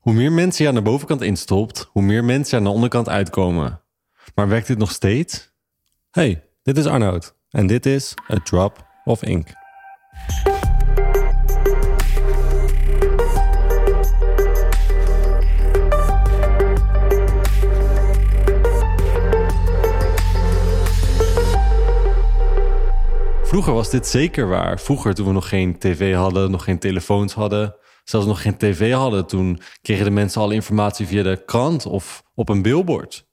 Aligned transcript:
Hoe 0.00 0.12
meer 0.12 0.32
mensen 0.32 0.64
je 0.64 0.68
aan 0.68 0.76
de 0.76 0.82
bovenkant 0.82 1.22
instopt, 1.22 1.88
hoe 1.90 2.02
meer 2.02 2.24
mensen 2.24 2.58
aan 2.58 2.64
de 2.64 2.70
onderkant 2.70 3.08
uitkomen. 3.08 3.82
Maar 4.34 4.48
werkt 4.48 4.66
dit 4.66 4.78
nog 4.78 4.90
steeds? 4.90 5.52
Hey, 6.10 6.44
dit 6.62 6.76
is 6.76 6.86
Arnoud 6.86 7.34
en 7.50 7.66
dit 7.66 7.86
is 7.86 8.14
A 8.32 8.34
Drop 8.44 8.86
of 9.04 9.22
Ink. 9.22 9.48
Vroeger 23.42 23.72
was 23.72 23.90
dit 23.90 24.06
zeker 24.06 24.48
waar. 24.48 24.80
Vroeger, 24.80 25.14
toen 25.14 25.26
we 25.26 25.32
nog 25.32 25.48
geen 25.48 25.78
tv 25.78 26.14
hadden, 26.14 26.50
nog 26.50 26.64
geen 26.64 26.78
telefoons 26.78 27.34
hadden, 27.34 27.74
zelfs 28.10 28.26
nog 28.26 28.42
geen 28.42 28.56
tv 28.56 28.92
hadden, 28.92 29.26
toen 29.26 29.60
kregen 29.82 30.04
de 30.04 30.10
mensen 30.10 30.40
alle 30.40 30.54
informatie 30.54 31.06
via 31.06 31.22
de 31.22 31.42
krant 31.44 31.86
of 31.86 32.22
op 32.34 32.48
een 32.48 32.62
billboard. 32.62 33.28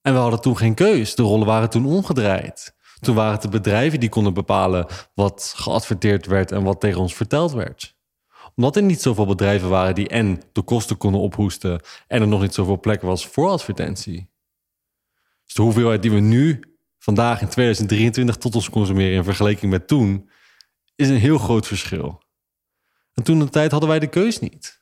En 0.00 0.12
we 0.12 0.18
hadden 0.18 0.40
toen 0.40 0.56
geen 0.56 0.74
keus. 0.74 1.14
De 1.14 1.22
rollen 1.22 1.46
waren 1.46 1.70
toen 1.70 1.86
omgedraaid. 1.86 2.74
Toen 3.00 3.14
waren 3.14 3.32
het 3.32 3.42
de 3.42 3.48
bedrijven 3.48 4.00
die 4.00 4.08
konden 4.08 4.34
bepalen 4.34 4.86
wat 5.14 5.52
geadverteerd 5.56 6.26
werd 6.26 6.52
en 6.52 6.62
wat 6.62 6.80
tegen 6.80 7.00
ons 7.00 7.14
verteld 7.14 7.52
werd. 7.52 7.96
Omdat 8.54 8.76
er 8.76 8.82
niet 8.82 9.02
zoveel 9.02 9.26
bedrijven 9.26 9.68
waren 9.68 9.94
die 9.94 10.08
en 10.08 10.42
de 10.52 10.62
kosten 10.62 10.96
konden 10.96 11.20
ophoesten 11.20 11.80
en 12.06 12.20
er 12.20 12.28
nog 12.28 12.40
niet 12.40 12.54
zoveel 12.54 12.80
plek 12.80 13.02
was 13.02 13.26
voor 13.26 13.48
advertentie. 13.48 14.30
Dus 15.44 15.54
de 15.54 15.62
hoeveelheid 15.62 16.02
die 16.02 16.10
we 16.10 16.20
nu 16.20 16.60
vandaag 16.98 17.40
in 17.40 17.48
2023 17.48 18.36
tot 18.36 18.54
ons 18.54 18.70
consumeren 18.70 19.16
in 19.16 19.24
vergelijking 19.24 19.70
met 19.70 19.88
toen, 19.88 20.30
is 20.96 21.08
een 21.08 21.16
heel 21.16 21.38
groot 21.38 21.66
verschil. 21.66 22.21
En 23.14 23.22
toen 23.22 23.38
de 23.38 23.48
tijd 23.48 23.70
hadden 23.70 23.88
wij 23.88 23.98
de 23.98 24.06
keus 24.06 24.38
niet. 24.38 24.80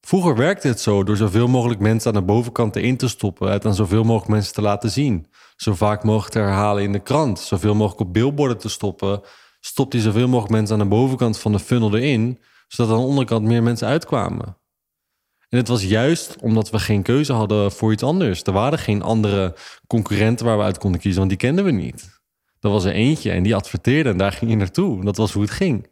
Vroeger 0.00 0.36
werkte 0.36 0.68
het 0.68 0.80
zo 0.80 1.04
door 1.04 1.16
zoveel 1.16 1.48
mogelijk 1.48 1.80
mensen 1.80 2.14
aan 2.14 2.20
de 2.20 2.26
bovenkant 2.26 2.76
erin 2.76 2.96
te 2.96 3.08
stoppen, 3.08 3.50
het 3.50 3.66
aan 3.66 3.74
zoveel 3.74 4.04
mogelijk 4.04 4.30
mensen 4.30 4.54
te 4.54 4.62
laten 4.62 4.90
zien. 4.90 5.26
Zo 5.56 5.74
vaak 5.74 6.04
mogelijk 6.04 6.32
te 6.32 6.38
herhalen 6.38 6.82
in 6.82 6.92
de 6.92 7.02
krant, 7.02 7.38
zoveel 7.38 7.74
mogelijk 7.74 8.00
op 8.00 8.12
billboarden 8.12 8.58
te 8.58 8.68
stoppen. 8.68 9.20
Stopt 9.60 9.92
hij 9.92 10.02
zoveel 10.02 10.28
mogelijk 10.28 10.52
mensen 10.52 10.74
aan 10.76 10.82
de 10.82 10.94
bovenkant 10.94 11.38
van 11.38 11.52
de 11.52 11.58
funnel 11.58 11.96
erin, 11.96 12.38
zodat 12.68 12.92
aan 12.92 13.00
de 13.00 13.06
onderkant 13.06 13.44
meer 13.44 13.62
mensen 13.62 13.88
uitkwamen. 13.88 14.56
En 15.48 15.58
het 15.58 15.68
was 15.68 15.84
juist 15.84 16.36
omdat 16.40 16.70
we 16.70 16.78
geen 16.78 17.02
keuze 17.02 17.32
hadden 17.32 17.72
voor 17.72 17.92
iets 17.92 18.02
anders. 18.02 18.42
Er 18.42 18.52
waren 18.52 18.78
geen 18.78 19.02
andere 19.02 19.56
concurrenten 19.86 20.46
waar 20.46 20.58
we 20.58 20.64
uit 20.64 20.78
konden 20.78 21.00
kiezen, 21.00 21.18
want 21.18 21.30
die 21.30 21.40
kenden 21.40 21.64
we 21.64 21.70
niet. 21.70 22.20
Er 22.60 22.70
was 22.70 22.84
er 22.84 22.92
eentje 22.92 23.30
en 23.30 23.42
die 23.42 23.54
adverteerde 23.54 24.10
en 24.10 24.16
daar 24.16 24.32
ging 24.32 24.50
je 24.50 24.56
naartoe. 24.56 25.04
Dat 25.04 25.16
was 25.16 25.32
hoe 25.32 25.42
het 25.42 25.50
ging. 25.50 25.86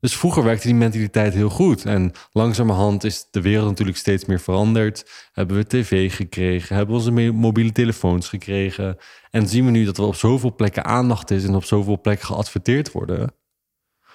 Dus 0.00 0.16
vroeger 0.16 0.44
werkte 0.44 0.66
die 0.66 0.76
mentaliteit 0.76 1.34
heel 1.34 1.48
goed. 1.48 1.84
En 1.84 2.12
langzamerhand 2.32 3.04
is 3.04 3.26
de 3.30 3.40
wereld 3.40 3.68
natuurlijk 3.68 3.98
steeds 3.98 4.24
meer 4.24 4.40
veranderd. 4.40 5.28
Hebben 5.32 5.56
we 5.56 5.66
tv 5.66 6.14
gekregen, 6.14 6.76
hebben 6.76 6.94
we 6.94 7.00
onze 7.00 7.32
mobiele 7.32 7.72
telefoons 7.72 8.28
gekregen. 8.28 8.96
En 9.30 9.48
zien 9.48 9.64
we 9.64 9.70
nu 9.70 9.84
dat 9.84 9.98
er 9.98 10.04
op 10.04 10.14
zoveel 10.14 10.54
plekken 10.54 10.84
aandacht 10.84 11.30
is 11.30 11.44
en 11.44 11.54
op 11.54 11.64
zoveel 11.64 12.00
plekken 12.00 12.26
geadverteerd 12.26 12.92
worden. 12.92 13.34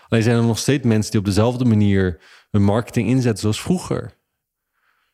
Alleen 0.07 0.23
zijn 0.23 0.37
er 0.37 0.43
nog 0.43 0.57
steeds 0.57 0.85
mensen 0.85 1.11
die 1.11 1.19
op 1.19 1.25
dezelfde 1.25 1.65
manier 1.65 2.21
hun 2.51 2.63
marketing 2.63 3.07
inzetten 3.07 3.41
zoals 3.41 3.61
vroeger. 3.61 4.21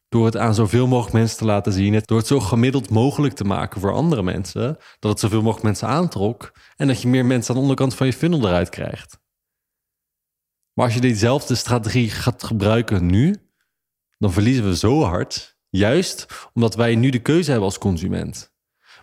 Door 0.10 0.26
het 0.26 0.38
aan 0.38 0.54
zoveel 0.56 0.88
mogelijk 0.88 1.14
mensen 1.14 1.38
te 1.38 1.46
laten 1.46 1.74
zien, 1.74 2.02
door 2.06 2.18
het 2.18 2.28
zo 2.28 2.40
gemiddeld 2.40 2.90
mogelijk 2.90 3.34
te 3.34 3.44
maken 3.44 3.82
voor 3.82 3.94
andere 3.94 4.24
mensen, 4.24 4.78
dat 5.00 5.12
het 5.12 5.20
zoveel 5.20 5.42
mogelijk 5.42 5.64
mensen 5.64 5.88
aantrok 5.88 6.52
en 6.76 6.88
dat 6.88 7.02
je 7.02 7.08
meer 7.08 7.26
mensen 7.26 7.50
aan 7.50 7.56
de 7.56 7.62
onderkant 7.62 7.96
van 7.96 8.08
je 8.08 8.14
funnel 8.14 8.48
eruit 8.48 8.70
krijgt. 8.70 9.20
Maar 10.74 10.86
als 10.86 10.94
je 10.94 11.02
diezelfde 11.02 11.56
strategie 11.56 12.10
gaat 12.10 12.44
gebruiken 12.44 13.06
nu, 13.06 13.36
dan 14.18 14.32
verliezen 14.32 14.66
we 14.66 14.76
zo 14.76 15.02
hard. 15.02 15.58
Juist 15.70 16.26
omdat 16.54 16.76
wij 16.76 16.96
nu 16.96 17.10
de 17.10 17.20
keuze 17.20 17.50
hebben 17.50 17.68
als 17.68 17.78
consument. 17.78 18.54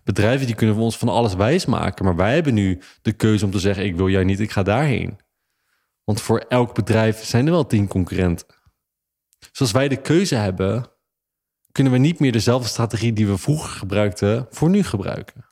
Bedrijven 0.05 0.47
die 0.47 0.55
kunnen 0.55 0.77
ons 0.77 0.99
van 0.99 1.09
alles 1.09 1.35
wijsmaken, 1.35 2.05
maar 2.05 2.17
wij 2.17 2.35
hebben 2.35 2.55
nu 2.55 2.81
de 3.03 3.13
keuze 3.13 3.45
om 3.45 3.51
te 3.51 3.59
zeggen: 3.59 3.85
ik 3.85 3.97
wil 3.97 4.09
jij 4.09 4.25
niet, 4.25 4.41
ik 4.41 4.51
ga 4.51 4.63
daarheen. 4.63 5.19
Want 6.05 6.21
voor 6.21 6.39
elk 6.39 6.75
bedrijf 6.75 7.25
zijn 7.25 7.47
er 7.47 7.53
wel 7.53 7.67
tien 7.67 7.89
concurrenten. 7.89 8.47
Zoals 9.53 9.73
wij 9.73 9.89
de 9.89 10.01
keuze 10.01 10.35
hebben, 10.35 10.91
kunnen 11.73 11.93
we 11.93 11.99
niet 11.99 12.19
meer 12.19 12.33
dezelfde 12.33 12.69
strategie 12.69 13.13
die 13.13 13.27
we 13.27 13.39
vroeger 13.39 13.71
gebruikten 13.71 14.47
voor 14.51 14.71
nu 14.71 14.83
gebruiken. 14.83 15.45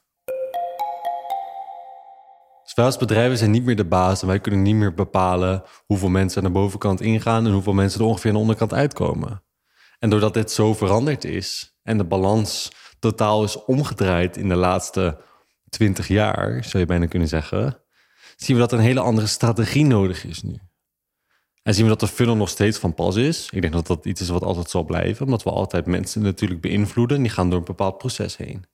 Wij 2.75 2.85
als 2.85 2.97
bedrijven 2.97 3.39
zijn 3.39 3.51
niet 3.51 3.65
meer 3.65 3.77
de 3.77 3.85
baas 3.85 4.21
en 4.21 4.27
wij 4.27 4.41
kunnen 4.41 4.63
niet 4.63 4.75
meer 4.75 4.95
bepalen 4.95 5.63
hoeveel 5.87 6.09
mensen 6.09 6.39
aan 6.39 6.53
de 6.53 6.59
bovenkant 6.59 7.01
ingaan 7.01 7.47
en 7.47 7.53
hoeveel 7.53 7.73
mensen 7.73 8.01
er 8.01 8.07
ongeveer 8.07 8.31
aan 8.31 8.37
de 8.37 8.41
onderkant 8.41 8.73
uitkomen. 8.73 9.43
En 9.99 10.11
doordat 10.11 10.35
dit 10.35 10.51
zo 10.51 10.75
veranderd 10.75 11.25
is 11.25 11.77
en 11.83 11.99
de 11.99 12.05
balans 12.05 12.73
totaal 12.99 13.45
is 13.45 13.65
omgedraaid 13.65 14.37
in 14.37 14.49
de 14.49 14.55
laatste 14.55 15.21
twintig 15.69 16.09
jaar, 16.09 16.65
zou 16.65 16.79
je 16.79 16.87
bijna 16.87 17.07
kunnen 17.07 17.29
zeggen, 17.29 17.79
zien 18.37 18.57
we 18.57 18.63
dat 18.63 18.73
een 18.73 18.79
hele 18.79 19.01
andere 19.01 19.27
strategie 19.27 19.85
nodig 19.85 20.25
is 20.25 20.43
nu. 20.43 20.59
En 21.63 21.75
zien 21.75 21.83
we 21.85 21.91
dat 21.91 22.01
de 22.01 22.07
funnel 22.07 22.37
nog 22.37 22.49
steeds 22.49 22.79
van 22.79 22.95
pas 22.95 23.17
is. 23.17 23.49
Ik 23.51 23.61
denk 23.61 23.73
dat 23.73 23.87
dat 23.87 24.05
iets 24.05 24.21
is 24.21 24.29
wat 24.29 24.43
altijd 24.43 24.71
zal 24.71 24.85
blijven, 24.85 25.25
omdat 25.25 25.43
we 25.43 25.51
altijd 25.51 25.87
mensen 25.87 26.23
natuurlijk 26.23 26.61
beïnvloeden. 26.61 27.17
En 27.17 27.23
die 27.23 27.33
gaan 27.33 27.51
door 27.51 27.59
een 27.59 27.65
bepaald 27.65 27.99
proces 27.99 28.37
heen. 28.37 28.65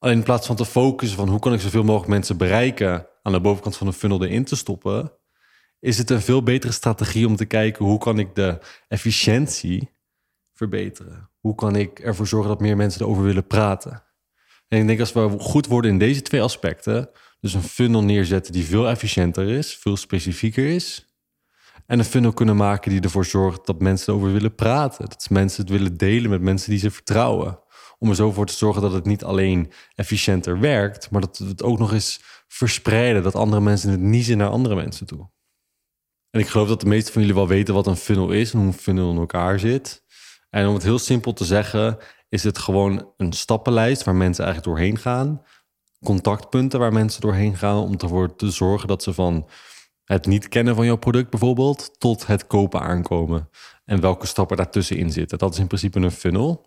Alleen 0.00 0.16
in 0.16 0.22
plaats 0.22 0.46
van 0.46 0.56
te 0.56 0.64
focussen 0.64 1.18
van 1.18 1.28
hoe 1.28 1.38
kan 1.38 1.52
ik 1.52 1.60
zoveel 1.60 1.84
mogelijk 1.84 2.10
mensen 2.10 2.36
bereiken 2.36 3.06
aan 3.22 3.32
de 3.32 3.40
bovenkant 3.40 3.76
van 3.76 3.86
de 3.86 3.92
funnel 3.92 4.24
erin 4.24 4.44
te 4.44 4.56
stoppen, 4.56 5.12
is 5.80 5.98
het 5.98 6.10
een 6.10 6.20
veel 6.20 6.42
betere 6.42 6.72
strategie 6.72 7.26
om 7.26 7.36
te 7.36 7.44
kijken 7.44 7.84
hoe 7.84 7.98
kan 7.98 8.18
ik 8.18 8.34
de 8.34 8.58
efficiëntie 8.88 9.90
verbeteren. 10.52 11.30
Hoe 11.38 11.54
kan 11.54 11.76
ik 11.76 11.98
ervoor 11.98 12.26
zorgen 12.26 12.48
dat 12.48 12.60
meer 12.60 12.76
mensen 12.76 13.00
erover 13.00 13.22
willen 13.22 13.46
praten. 13.46 14.02
En 14.68 14.78
ik 14.78 14.86
denk 14.86 15.00
als 15.00 15.12
we 15.12 15.34
goed 15.38 15.66
worden 15.66 15.90
in 15.90 15.98
deze 15.98 16.22
twee 16.22 16.42
aspecten, 16.42 17.10
dus 17.40 17.54
een 17.54 17.62
funnel 17.62 18.04
neerzetten 18.04 18.52
die 18.52 18.64
veel 18.64 18.88
efficiënter 18.88 19.48
is, 19.48 19.76
veel 19.76 19.96
specifieker 19.96 20.66
is. 20.66 21.14
En 21.86 21.98
een 21.98 22.04
funnel 22.04 22.32
kunnen 22.32 22.56
maken 22.56 22.90
die 22.90 23.00
ervoor 23.00 23.24
zorgt 23.24 23.66
dat 23.66 23.80
mensen 23.80 24.12
erover 24.12 24.32
willen 24.32 24.54
praten. 24.54 25.08
Dat 25.08 25.26
mensen 25.30 25.62
het 25.62 25.70
willen 25.70 25.96
delen 25.96 26.30
met 26.30 26.40
mensen 26.40 26.70
die 26.70 26.78
ze 26.78 26.90
vertrouwen. 26.90 27.58
Om 28.02 28.08
er 28.08 28.14
zo 28.14 28.32
voor 28.32 28.46
te 28.46 28.52
zorgen 28.52 28.82
dat 28.82 28.92
het 28.92 29.04
niet 29.04 29.24
alleen 29.24 29.72
efficiënter 29.94 30.60
werkt, 30.60 31.10
maar 31.10 31.20
dat 31.20 31.38
we 31.38 31.44
het 31.44 31.62
ook 31.62 31.78
nog 31.78 31.92
eens 31.92 32.20
verspreiden. 32.48 33.22
Dat 33.22 33.34
andere 33.34 33.60
mensen 33.60 33.90
het 33.90 34.00
niezen 34.00 34.38
naar 34.38 34.48
andere 34.48 34.74
mensen 34.74 35.06
toe. 35.06 35.30
En 36.30 36.40
ik 36.40 36.46
geloof 36.46 36.68
dat 36.68 36.80
de 36.80 36.86
meeste 36.86 37.12
van 37.12 37.20
jullie 37.20 37.36
wel 37.36 37.48
weten 37.48 37.74
wat 37.74 37.86
een 37.86 37.96
funnel 37.96 38.30
is 38.30 38.52
en 38.52 38.58
hoe 38.58 38.68
een 38.68 38.74
funnel 38.74 39.10
in 39.10 39.18
elkaar 39.18 39.58
zit. 39.58 40.04
En 40.50 40.66
om 40.66 40.74
het 40.74 40.82
heel 40.82 40.98
simpel 40.98 41.32
te 41.32 41.44
zeggen, 41.44 41.98
is 42.28 42.42
het 42.42 42.58
gewoon 42.58 43.12
een 43.16 43.32
stappenlijst 43.32 44.04
waar 44.04 44.14
mensen 44.14 44.44
eigenlijk 44.44 44.76
doorheen 44.76 44.98
gaan 44.98 45.42
contactpunten 46.04 46.78
waar 46.78 46.92
mensen 46.92 47.20
doorheen 47.20 47.56
gaan 47.56 47.76
om 47.76 47.96
ervoor 47.98 48.36
te 48.36 48.50
zorgen 48.50 48.88
dat 48.88 49.02
ze 49.02 49.14
van 49.14 49.48
het 50.04 50.26
niet 50.26 50.48
kennen 50.48 50.74
van 50.74 50.84
jouw 50.84 50.96
product 50.96 51.30
bijvoorbeeld 51.30 52.00
tot 52.00 52.26
het 52.26 52.46
kopen 52.46 52.80
aankomen. 52.80 53.48
En 53.84 54.00
welke 54.00 54.26
stappen 54.26 54.56
daartussenin 54.56 55.12
zitten. 55.12 55.38
Dat 55.38 55.52
is 55.52 55.58
in 55.58 55.66
principe 55.66 56.00
een 56.00 56.10
funnel. 56.10 56.66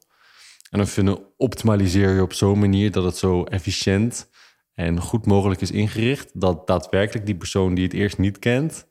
En 0.74 0.80
een 0.80 0.88
funnel 0.88 1.34
optimaliseer 1.38 2.10
je 2.10 2.22
op 2.22 2.34
zo'n 2.34 2.60
manier 2.60 2.92
dat 2.92 3.04
het 3.04 3.18
zo 3.18 3.44
efficiënt 3.44 4.30
en 4.74 5.02
goed 5.02 5.26
mogelijk 5.26 5.62
is 5.62 5.72
ingericht. 5.72 6.40
Dat 6.42 6.68
daadwerkelijk 6.68 7.26
die 7.26 7.36
persoon 7.36 7.74
die 7.74 7.84
het 7.84 7.94
eerst 7.94 8.18
niet 8.18 8.40
kent, 8.40 8.88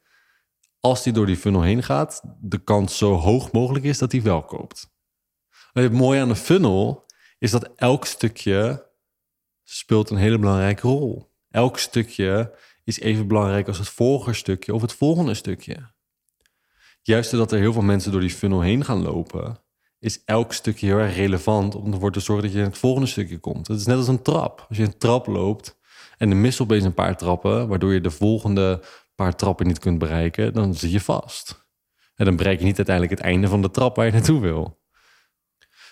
als 0.81 1.03
die 1.03 1.13
door 1.13 1.27
die 1.27 1.37
funnel 1.37 1.63
heen 1.63 1.83
gaat, 1.83 2.23
de 2.41 2.59
kans 2.59 2.99
zo 2.99 3.15
hoog 3.15 3.53
mogelijk 3.53 3.85
is 3.85 3.99
dat 3.99 4.13
hij 4.13 4.23
wel 4.23 4.45
koopt. 4.45 4.91
het 5.73 5.93
mooie 5.93 6.21
aan 6.21 6.29
een 6.29 6.37
funnel 6.37 7.07
is 7.39 7.51
dat 7.51 7.73
elk 7.77 8.07
stukje 8.07 8.91
speelt 9.65 10.11
een 10.11 10.17
hele 10.17 10.39
belangrijke 10.39 10.87
rol. 10.87 11.35
Elk 11.51 11.79
stukje 11.79 12.59
is 12.85 13.01
even 13.01 13.29
belangrijk 13.29 13.69
als 13.69 13.79
het 13.79 13.89
vorige 13.89 14.33
stukje 14.33 14.75
of 14.75 14.83
het 14.83 14.93
volgende 14.93 15.35
stukje. 15.35 15.93
Juist 17.01 17.31
doordat 17.31 17.53
er 17.53 17.59
heel 17.59 17.73
veel 17.73 17.83
mensen 17.83 18.13
door 18.13 18.21
die 18.21 18.31
funnel 18.31 18.61
heen 18.61 18.85
gaan 18.85 19.03
lopen, 19.03 19.63
is 20.03 20.25
elk 20.25 20.53
stukje 20.53 20.87
heel 20.87 20.99
erg 20.99 21.17
relevant 21.17 21.75
om 21.75 21.93
ervoor 21.93 22.13
te 22.13 22.21
zorgen 22.21 22.45
dat 22.45 22.53
je 22.53 22.59
in 22.59 22.65
het 22.65 22.79
volgende 22.79 23.09
stukje 23.09 23.39
komt. 23.39 23.69
Het 23.69 23.81
is 23.81 23.87
net 23.87 23.97
als 23.97 24.09
een 24.09 24.23
trap. 24.23 24.67
Als 24.69 24.79
je 24.79 24.85
een 24.85 24.99
trap 24.99 25.27
loopt 25.27 25.79
en 26.19 26.29
de 26.29 26.35
mist 26.35 26.61
opeens 26.61 26.85
een 26.85 26.95
paar 26.95 27.17
trappen, 27.17 27.69
waardoor 27.69 27.93
je 27.93 28.01
de 28.01 28.11
volgende 28.11 28.83
paar 29.15 29.37
trappen 29.37 29.67
niet 29.67 29.79
kunt 29.79 29.99
bereiken, 29.99 30.53
dan 30.53 30.75
zit 30.75 30.93
je 30.93 31.01
vast. 31.01 31.67
En 32.15 32.25
dan 32.25 32.37
bereik 32.37 32.59
je 32.59 32.65
niet 32.65 32.77
uiteindelijk 32.77 33.19
het 33.19 33.29
einde 33.29 33.49
van 33.49 33.63
de 33.63 33.71
trap 33.71 33.97
waar 33.97 34.07
je 34.07 34.13
naartoe 34.13 34.41
wil. 34.41 34.81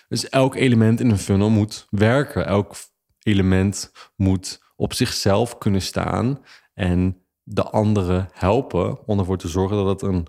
Dus 0.07 0.29
elk 0.29 0.55
element 0.55 0.99
in 0.99 1.09
een 1.09 1.17
funnel 1.17 1.49
moet 1.49 1.87
werken. 1.89 2.45
Elk 2.45 2.75
element 3.19 3.91
moet 4.15 4.63
op 4.75 4.93
zichzelf 4.93 5.57
kunnen 5.57 5.81
staan 5.81 6.45
en 6.73 7.25
de 7.43 7.63
anderen 7.63 8.29
helpen 8.33 9.07
om 9.07 9.19
ervoor 9.19 9.37
te 9.37 9.47
zorgen 9.47 9.77
dat 9.77 9.87
het 9.87 10.01
een 10.01 10.27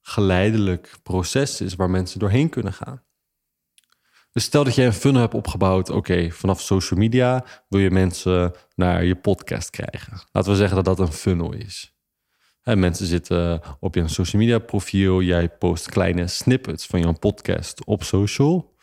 geleidelijk 0.00 0.94
proces 1.02 1.60
is 1.60 1.74
waar 1.74 1.90
mensen 1.90 2.18
doorheen 2.18 2.48
kunnen 2.48 2.72
gaan. 2.72 3.02
Dus 4.32 4.44
stel 4.44 4.64
dat 4.64 4.74
jij 4.74 4.86
een 4.86 4.92
funnel 4.92 5.20
hebt 5.20 5.34
opgebouwd, 5.34 5.90
oké, 5.90 6.30
vanaf 6.30 6.60
social 6.60 7.00
media 7.00 7.44
wil 7.68 7.80
je 7.80 7.90
mensen 7.90 8.52
naar 8.74 9.04
je 9.04 9.14
podcast 9.14 9.70
krijgen. 9.70 10.22
Laten 10.32 10.50
we 10.50 10.56
zeggen 10.56 10.76
dat 10.76 10.84
dat 10.84 10.98
een 10.98 11.12
funnel 11.12 11.52
is. 11.52 11.96
Hè, 12.60 12.76
mensen 12.76 13.06
zitten 13.06 13.60
op 13.80 13.94
je 13.94 14.08
social 14.08 14.42
media 14.42 14.58
profiel. 14.58 15.22
Jij 15.22 15.48
post 15.48 15.88
kleine 15.88 16.26
snippets 16.26 16.86
van 16.86 17.00
jouw 17.00 17.12
podcast 17.12 17.84
op 17.84 18.02
social. 18.02 18.74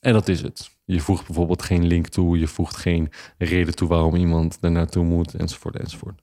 En 0.00 0.12
dat 0.12 0.28
is 0.28 0.42
het. 0.42 0.70
Je 0.84 1.00
voegt 1.00 1.26
bijvoorbeeld 1.26 1.62
geen 1.62 1.86
link 1.86 2.08
toe. 2.08 2.38
Je 2.38 2.46
voegt 2.46 2.76
geen 2.76 3.12
reden 3.38 3.74
toe 3.74 3.88
waarom 3.88 4.14
iemand 4.14 4.58
er 4.60 4.70
naartoe 4.70 5.04
moet. 5.04 5.34
Enzovoort, 5.34 5.76
enzovoort. 5.76 6.22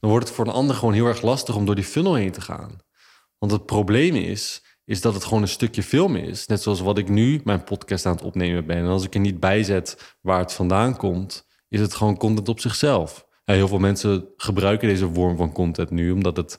Dan 0.00 0.10
wordt 0.10 0.26
het 0.26 0.36
voor 0.36 0.46
een 0.46 0.52
ander 0.52 0.76
gewoon 0.76 0.94
heel 0.94 1.06
erg 1.06 1.22
lastig 1.22 1.56
om 1.56 1.66
door 1.66 1.74
die 1.74 1.84
funnel 1.84 2.14
heen 2.14 2.32
te 2.32 2.40
gaan. 2.40 2.78
Want 3.38 3.52
het 3.52 3.66
probleem 3.66 4.14
is, 4.14 4.62
is 4.90 5.00
dat 5.00 5.14
het 5.14 5.24
gewoon 5.24 5.42
een 5.42 5.48
stukje 5.48 5.82
film 5.82 6.16
is. 6.16 6.46
Net 6.46 6.62
zoals 6.62 6.80
wat 6.80 6.98
ik 6.98 7.08
nu 7.08 7.40
mijn 7.44 7.64
podcast 7.64 8.06
aan 8.06 8.12
het 8.12 8.22
opnemen 8.22 8.66
ben. 8.66 8.76
En 8.76 8.86
als 8.86 9.04
ik 9.04 9.14
er 9.14 9.20
niet 9.20 9.40
bij 9.40 9.62
zet 9.62 10.16
waar 10.20 10.38
het 10.38 10.52
vandaan 10.52 10.96
komt, 10.96 11.46
is 11.68 11.80
het 11.80 11.94
gewoon 11.94 12.16
content 12.16 12.48
op 12.48 12.60
zichzelf. 12.60 13.26
heel 13.44 13.68
veel 13.68 13.78
mensen 13.78 14.28
gebruiken 14.36 14.88
deze 14.88 15.10
vorm 15.12 15.36
van 15.36 15.52
content 15.52 15.90
nu 15.90 16.10
omdat 16.10 16.36
het 16.36 16.58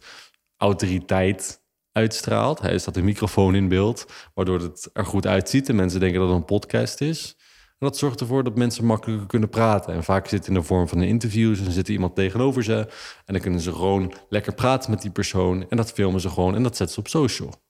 autoriteit 0.58 1.62
uitstraalt. 1.92 2.60
Hij 2.60 2.78
staat 2.78 2.96
een 2.96 3.04
microfoon 3.04 3.56
in 3.56 3.68
beeld, 3.68 4.06
waardoor 4.34 4.60
het 4.60 4.90
er 4.94 5.06
goed 5.06 5.28
uitziet 5.28 5.70
en 5.70 5.76
mensen 5.76 6.00
denken 6.00 6.20
dat 6.20 6.30
het 6.30 6.38
een 6.38 6.46
podcast 6.46 7.02
is. 7.02 7.36
En 7.68 7.88
dat 7.88 7.98
zorgt 7.98 8.20
ervoor 8.20 8.44
dat 8.44 8.56
mensen 8.56 8.86
makkelijker 8.86 9.28
kunnen 9.28 9.50
praten. 9.50 9.94
En 9.94 10.04
vaak 10.04 10.28
zit 10.28 10.40
het 10.40 10.48
in 10.48 10.54
de 10.54 10.64
vorm 10.64 10.88
van 10.88 10.98
een 10.98 11.08
interview. 11.08 11.64
Dan 11.64 11.72
zit 11.72 11.90
iemand 11.90 12.16
tegenover 12.16 12.64
ze. 12.64 12.78
En 13.26 13.34
dan 13.34 13.42
kunnen 13.42 13.60
ze 13.60 13.72
gewoon 13.72 14.14
lekker 14.30 14.54
praten 14.54 14.92
met 14.92 15.02
die 15.02 15.12
persoon. 15.12 15.66
En 15.70 15.78
dat 15.78 15.92
filmen 15.92 16.22
ze 16.22 16.30
gewoon 16.30 16.56
en 16.56 16.64
dat 16.64 16.78
zetten 16.78 16.96
ze 16.96 17.00
op 17.00 17.08
social. 17.08 17.70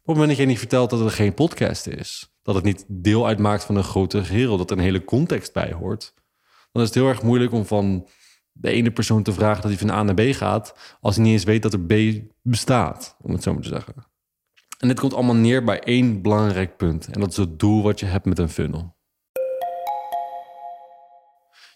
Op 0.00 0.06
het 0.06 0.14
moment 0.14 0.28
dat 0.28 0.38
je 0.38 0.46
niet 0.46 0.58
vertelt 0.58 0.90
dat 0.90 1.00
het 1.00 1.12
geen 1.12 1.34
podcast 1.34 1.86
is, 1.86 2.34
dat 2.42 2.54
het 2.54 2.64
niet 2.64 2.84
deel 2.88 3.26
uitmaakt 3.26 3.64
van 3.64 3.76
een 3.76 3.84
grote 3.84 4.24
geheel, 4.24 4.56
dat 4.56 4.70
er 4.70 4.76
een 4.76 4.82
hele 4.82 5.04
context 5.04 5.52
bij 5.52 5.72
hoort, 5.72 6.14
dan 6.72 6.82
is 6.82 6.88
het 6.88 6.98
heel 6.98 7.08
erg 7.08 7.22
moeilijk 7.22 7.52
om 7.52 7.66
van 7.66 8.08
de 8.52 8.70
ene 8.70 8.90
persoon 8.90 9.22
te 9.22 9.32
vragen 9.32 9.62
dat 9.62 9.70
hij 9.70 9.80
van 9.80 9.90
A 9.90 10.02
naar 10.02 10.14
B 10.14 10.34
gaat, 10.34 10.96
als 11.00 11.14
hij 11.14 11.24
niet 11.24 11.32
eens 11.32 11.44
weet 11.44 11.62
dat 11.62 11.72
er 11.72 11.80
B 11.80 12.22
bestaat, 12.42 13.16
om 13.20 13.32
het 13.32 13.42
zo 13.42 13.52
maar 13.52 13.62
te 13.62 13.68
zeggen. 13.68 13.94
En 14.78 14.88
dit 14.88 15.00
komt 15.00 15.14
allemaal 15.14 15.34
neer 15.34 15.64
bij 15.64 15.80
één 15.80 16.22
belangrijk 16.22 16.76
punt. 16.76 17.06
En 17.06 17.20
dat 17.20 17.30
is 17.30 17.36
het 17.36 17.58
doel 17.58 17.82
wat 17.82 18.00
je 18.00 18.06
hebt 18.06 18.24
met 18.24 18.38
een 18.38 18.48
funnel. 18.48 18.96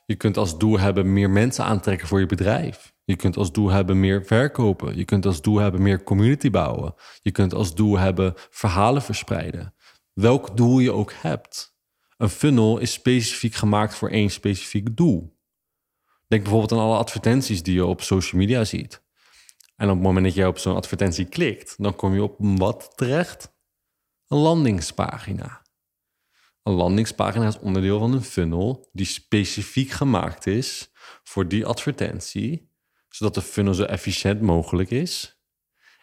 Je 0.07 0.15
kunt 0.15 0.37
als 0.37 0.59
doel 0.59 0.79
hebben 0.79 1.13
meer 1.13 1.31
mensen 1.31 1.65
aantrekken 1.65 2.09
voor 2.09 2.21
je 2.21 2.27
bedrijf. 2.27 2.93
Je 3.05 3.17
kunt 3.17 3.37
als 3.37 3.53
doel 3.53 3.71
hebben 3.71 4.01
meer 4.01 4.25
verkopen. 4.25 4.97
Je 4.97 5.05
kunt 5.05 5.27
als 5.27 5.43
doel 5.43 5.59
hebben 5.59 5.83
meer 5.83 6.03
community 6.03 6.51
bouwen. 6.51 6.95
Je 7.23 7.31
kunt 7.31 7.55
als 7.55 7.75
doel 7.75 7.99
hebben 7.99 8.33
verhalen 8.51 9.03
verspreiden. 9.03 9.75
Welk 10.13 10.57
doel 10.57 10.79
je 10.79 10.93
ook 10.93 11.13
hebt. 11.13 11.77
Een 12.17 12.29
funnel 12.29 12.79
is 12.79 12.93
specifiek 12.93 13.55
gemaakt 13.55 13.95
voor 13.95 14.11
één 14.11 14.31
specifiek 14.31 14.97
doel. 14.97 15.39
Denk 16.29 16.43
bijvoorbeeld 16.43 16.73
aan 16.73 16.87
alle 16.87 16.97
advertenties 16.97 17.63
die 17.63 17.75
je 17.75 17.87
op 17.87 18.03
social 18.03 18.41
media 18.41 18.65
ziet. 18.65 19.03
En 19.77 19.89
op 19.89 19.95
het 19.95 20.05
moment 20.05 20.25
dat 20.25 20.35
jij 20.35 20.47
op 20.47 20.59
zo'n 20.59 20.77
advertentie 20.77 21.25
klikt, 21.25 21.75
dan 21.79 21.97
kom 21.97 22.15
je 22.15 22.23
op 22.23 22.37
wat 22.39 22.93
terecht? 22.95 23.53
Een 24.29 24.39
landingspagina. 24.39 25.64
Een 26.65 26.73
landingspagina 26.73 27.47
is 27.47 27.59
onderdeel 27.59 27.99
van 27.99 28.13
een 28.13 28.23
funnel 28.23 28.89
die 28.93 29.07
specifiek 29.07 29.91
gemaakt 29.91 30.47
is 30.47 30.91
voor 31.23 31.49
die 31.49 31.67
advertentie, 31.67 32.71
zodat 33.09 33.35
de 33.35 33.43
funnel 33.43 33.75
zo 33.75 33.85
efficiënt 33.85 34.41
mogelijk 34.41 34.91
is. 34.91 35.43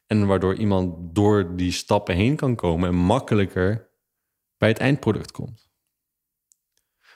En 0.08 0.28
waardoor 0.28 0.56
iemand 0.56 1.16
door 1.16 1.56
die 1.56 1.72
stappen 1.72 2.16
heen 2.16 2.36
kan 2.36 2.56
komen 2.56 2.90
en 2.90 2.96
makkelijker 2.96 3.90
bij 4.58 4.70
het 4.70 4.78
eindproduct 4.78 5.32
komt. 5.32 5.70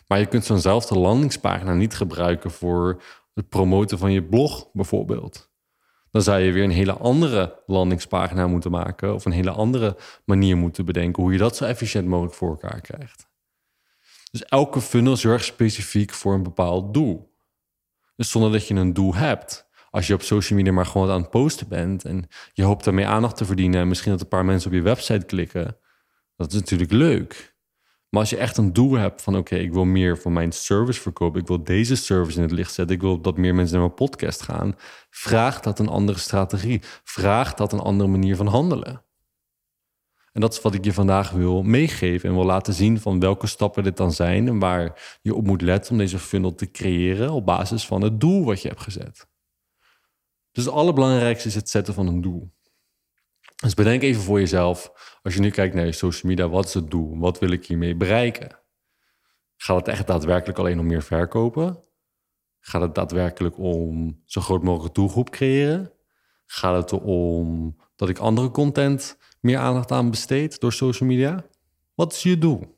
Maar 0.08 0.20
je 0.20 0.26
kunt 0.26 0.46
zo'nzelfde 0.46 0.98
landingspagina 0.98 1.74
niet 1.74 1.96
gebruiken 1.96 2.52
voor 2.52 3.04
het 3.34 3.50
promoten 3.50 3.98
van 3.98 4.12
je 4.12 4.24
blog, 4.24 4.72
bijvoorbeeld. 4.74 5.52
Dan 6.12 6.22
zou 6.22 6.40
je 6.40 6.52
weer 6.52 6.64
een 6.64 6.70
hele 6.72 6.98
andere 6.98 7.64
landingspagina 7.66 8.48
moeten 8.48 8.72
maken 8.72 9.14
of 9.14 9.26
een 9.26 9.32
hele 9.32 9.52
andere 9.52 9.98
manier 10.26 10.58
moeten 10.58 10.86
bedenken 10.86 11.24
hoe 11.24 11.32
je 11.32 11.38
dat 11.38 11.56
zo 11.56 11.66
efficiënt 11.66 12.08
mogelijk 12.08 12.36
voor 12.36 12.50
elkaar 12.50 12.82
krijgt. 12.82 13.34
Dus 14.36 14.46
elke 14.46 14.82
funnel 14.82 15.18
zorgt 15.18 15.46
specifiek 15.46 16.12
voor 16.14 16.34
een 16.34 16.44
bepaald 16.44 16.94
doel. 16.94 17.36
Dus 18.16 18.30
zonder 18.30 18.52
dat 18.52 18.68
je 18.68 18.74
een 18.74 18.94
doel 18.94 19.16
hebt. 19.16 19.68
Als 19.90 20.08
je 20.08 20.14
op 20.14 20.22
social 20.22 20.58
media 20.58 20.74
maar 20.74 20.86
gewoon 20.86 21.10
aan 21.10 21.22
het 21.22 21.30
posten 21.30 21.68
bent 21.68 22.06
en 22.06 22.28
je 22.54 22.64
hoopt 22.64 22.84
daarmee 22.84 23.06
aandacht 23.06 23.38
te 23.38 23.46
verdienen 23.46 23.82
en 23.82 23.88
misschien 23.88 24.12
dat 24.12 24.22
een 24.22 24.28
paar 24.28 24.46
mensen 24.46 24.70
op 24.70 24.76
je 24.76 24.82
website 24.82 25.26
klikken, 25.26 25.78
dat 26.36 26.54
is 26.54 26.60
natuurlijk 26.60 26.92
leuk. 26.92 27.56
Maar 28.10 28.20
als 28.20 28.30
je 28.30 28.38
echt 28.38 28.58
een 28.58 28.74
doel 28.74 28.94
hebt 28.94 29.22
van 29.22 29.38
oké, 29.38 29.56
ik 29.56 29.74
wil 29.74 29.86
meer 29.86 30.18
van 30.18 30.34
mijn 30.34 30.52
service 30.52 31.02
verkopen, 31.02 31.42
ik 31.42 31.48
wil 31.48 31.64
deze 31.64 31.96
service 31.96 32.38
in 32.38 32.44
het 32.44 32.52
licht 32.52 32.74
zetten, 32.74 32.96
ik 32.96 33.02
wil 33.02 33.22
dat 33.22 33.38
meer 33.38 33.56
mensen 33.56 33.78
naar 33.78 33.86
mijn 33.86 34.10
podcast 34.10 34.42
gaan, 34.42 34.76
vraagt 35.10 35.64
dat 35.64 35.80
een 35.80 35.90
andere 35.90 36.20
strategie, 36.20 36.82
vraagt 37.04 37.58
dat 37.58 37.74
een 37.74 37.80
andere 37.80 38.10
manier 38.10 38.36
van 38.36 38.48
handelen. 38.48 39.05
En 40.36 40.42
dat 40.42 40.54
is 40.54 40.62
wat 40.62 40.74
ik 40.74 40.86
je 40.86 40.94
vandaag 40.94 41.30
wil 41.30 41.64
meegeven 41.64 42.30
en 42.30 42.36
wil 42.36 42.46
laten 42.46 42.74
zien 42.74 43.00
van 43.00 43.20
welke 43.20 43.48
stappen 43.48 43.84
dit 43.84 43.98
dan 43.98 44.12
zijn 44.12 44.48
en 44.48 44.60
waar 44.60 45.18
je 45.22 45.36
op 45.36 45.46
moet 45.46 45.62
letten 45.62 45.92
om 45.92 45.98
deze 45.98 46.20
funnel 46.20 46.56
te 46.56 46.72
creëren 46.72 47.32
op 47.32 47.46
basis 47.46 47.86
van 47.86 48.02
het 48.02 48.20
doel 48.20 48.46
wat 48.46 48.62
je 48.62 48.68
hebt 48.68 48.82
gezet. 48.82 49.28
Dus 50.52 50.66
het 50.66 50.74
allerbelangrijkste 50.74 51.48
is 51.48 51.56
het 51.56 51.70
zetten 51.70 51.94
van 51.94 52.08
een 52.08 52.22
doel. 52.22 52.54
Dus 53.56 53.74
bedenk 53.74 54.02
even 54.02 54.22
voor 54.22 54.40
jezelf, 54.40 54.92
als 55.22 55.34
je 55.34 55.40
nu 55.40 55.50
kijkt 55.50 55.76
naar 55.76 55.86
je 55.86 55.92
social 55.92 56.32
media, 56.32 56.50
wat 56.50 56.66
is 56.66 56.74
het 56.74 56.92
doel? 56.92 57.18
Wat 57.18 57.40
wil 57.40 57.52
ik 57.52 57.66
hiermee 57.66 57.96
bereiken? 57.96 58.60
Gaat 59.56 59.78
het 59.78 59.88
echt 59.88 60.08
daadwerkelijk 60.08 60.60
alleen 60.60 60.80
om 60.80 60.88
meer 60.88 61.04
verkopen? 61.04 61.80
Gaat 62.60 62.82
het 62.82 62.96
daadwerkelijk 62.96 63.58
om 63.58 64.22
zo 64.26 64.42
groot 64.42 64.64
mogelijk 64.64 64.96
doelgroep 64.96 65.30
creëren? 65.30 65.92
Gaat 66.46 66.82
het 66.82 67.02
erom 67.02 67.78
dat 67.96 68.10
ik 68.10 68.18
andere 68.18 68.52
content 68.52 69.18
meer 69.46 69.58
aandacht 69.58 69.92
aan 69.92 70.10
besteed 70.10 70.60
door 70.60 70.74
social 70.74 71.10
media? 71.10 71.46
Wat 71.96 72.14
is 72.14 72.24
je 72.24 72.38
doel? 72.38 72.74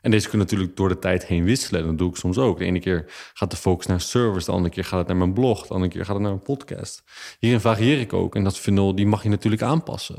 En 0.00 0.10
deze 0.10 0.28
kunnen 0.28 0.46
natuurlijk 0.46 0.76
door 0.76 0.88
de 0.88 0.98
tijd 0.98 1.26
heen 1.26 1.44
wisselen. 1.44 1.86
Dat 1.86 1.98
doe 1.98 2.10
ik 2.10 2.16
soms 2.16 2.38
ook. 2.38 2.58
De 2.58 2.64
ene 2.64 2.80
keer 2.80 3.04
gaat 3.34 3.50
de 3.50 3.56
focus 3.56 3.86
naar 3.86 4.00
servers, 4.00 4.44
de 4.44 4.52
andere 4.52 4.74
keer 4.74 4.84
gaat 4.84 4.98
het 4.98 5.08
naar 5.08 5.16
mijn 5.16 5.32
blog, 5.32 5.66
de 5.66 5.74
andere 5.74 5.92
keer 5.92 6.04
gaat 6.04 6.14
het 6.14 6.22
naar 6.22 6.32
een 6.32 6.42
podcast. 6.42 7.02
Hierin 7.38 7.60
varieer 7.60 8.00
ik 8.00 8.12
ook 8.12 8.34
en 8.34 8.44
dat 8.44 8.58
funnel 8.58 8.94
die 8.94 9.06
mag 9.06 9.22
je 9.22 9.28
natuurlijk 9.28 9.62
aanpassen. 9.62 10.16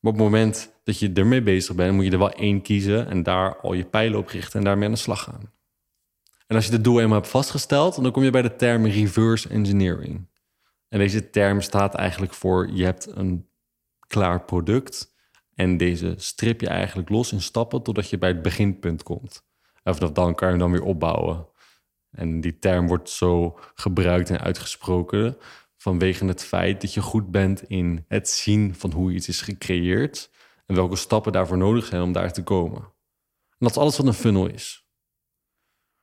Maar 0.00 0.12
op 0.12 0.18
het 0.18 0.24
moment 0.28 0.72
dat 0.84 0.98
je 0.98 1.12
ermee 1.12 1.42
bezig 1.42 1.74
bent, 1.74 1.94
moet 1.94 2.04
je 2.04 2.10
er 2.10 2.18
wel 2.18 2.32
één 2.32 2.62
kiezen 2.62 3.08
en 3.08 3.22
daar 3.22 3.60
al 3.60 3.72
je 3.72 3.84
pijlen 3.84 4.18
op 4.18 4.28
richten 4.28 4.58
en 4.58 4.64
daarmee 4.64 4.86
aan 4.86 4.94
de 4.94 4.98
slag 4.98 5.22
gaan. 5.22 5.52
En 6.46 6.56
als 6.56 6.66
je 6.66 6.72
het 6.72 6.84
doel 6.84 7.00
eenmaal 7.00 7.18
hebt 7.18 7.30
vastgesteld, 7.30 8.02
dan 8.02 8.12
kom 8.12 8.22
je 8.22 8.30
bij 8.30 8.42
de 8.42 8.56
term 8.56 8.86
reverse 8.86 9.48
engineering. 9.48 10.28
En 10.88 10.98
deze 10.98 11.30
term 11.30 11.60
staat 11.60 11.94
eigenlijk 11.94 12.34
voor 12.34 12.70
je 12.72 12.84
hebt 12.84 13.06
een 13.16 13.46
klaar 14.12 14.44
product. 14.44 15.14
En 15.54 15.76
deze 15.76 16.14
strip 16.16 16.60
je 16.60 16.68
eigenlijk 16.68 17.08
los 17.08 17.32
in 17.32 17.40
stappen 17.40 17.82
totdat 17.82 18.10
je 18.10 18.18
bij 18.18 18.28
het 18.28 18.42
beginpunt 18.42 19.02
komt. 19.02 19.44
En 19.82 19.94
vanaf 19.94 20.12
dan 20.12 20.34
kan 20.34 20.48
je 20.48 20.54
hem 20.54 20.62
dan 20.62 20.72
weer 20.72 20.88
opbouwen. 20.88 21.48
En 22.10 22.40
die 22.40 22.58
term 22.58 22.86
wordt 22.86 23.10
zo 23.10 23.58
gebruikt 23.74 24.30
en 24.30 24.40
uitgesproken 24.40 25.36
vanwege 25.76 26.24
het 26.24 26.44
feit 26.44 26.80
dat 26.80 26.94
je 26.94 27.00
goed 27.00 27.30
bent 27.30 27.62
in 27.62 28.04
het 28.08 28.28
zien 28.28 28.74
van 28.74 28.92
hoe 28.92 29.12
iets 29.12 29.28
is 29.28 29.40
gecreëerd 29.40 30.30
en 30.66 30.74
welke 30.74 30.96
stappen 30.96 31.32
daarvoor 31.32 31.58
nodig 31.58 31.84
zijn 31.84 32.02
om 32.02 32.12
daar 32.12 32.32
te 32.32 32.42
komen. 32.42 32.80
En 33.48 33.58
dat 33.58 33.70
is 33.70 33.76
alles 33.76 33.96
wat 33.96 34.06
een 34.06 34.12
funnel 34.12 34.46
is. 34.46 34.86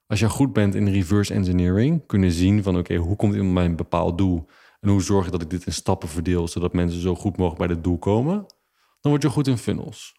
Als 0.06 0.20
je 0.20 0.30
goed 0.30 0.54
bent 0.54 0.76
in 0.76 0.88
reverse 0.88 1.34
engineering, 1.34 2.06
kunnen 2.06 2.32
zien 2.32 2.64
van 2.64 2.78
oké, 2.78 2.96
hoe 2.96 3.16
komt 3.16 3.34
iemand 3.34 3.54
bij 3.54 3.66
een 3.66 3.76
bepaald 3.76 4.18
doel 4.18 4.48
en 4.80 4.90
hoe 4.90 5.02
zorg 5.02 5.26
je 5.26 5.32
dat 5.32 5.42
ik 5.42 5.50
dit 5.50 5.66
in 5.66 5.74
stappen 5.74 6.10
verdeel, 6.10 6.48
zodat 6.48 6.74
mensen 6.74 7.02
zo 7.02 7.16
goed 7.16 7.38
mogelijk 7.38 7.68
bij 7.68 7.76
het 7.76 7.84
doel 7.84 7.98
komen? 7.98 8.46
Dan 9.02 9.12
word 9.12 9.22
je 9.22 9.30
goed 9.30 9.48
in 9.48 9.58
funnels. 9.58 10.18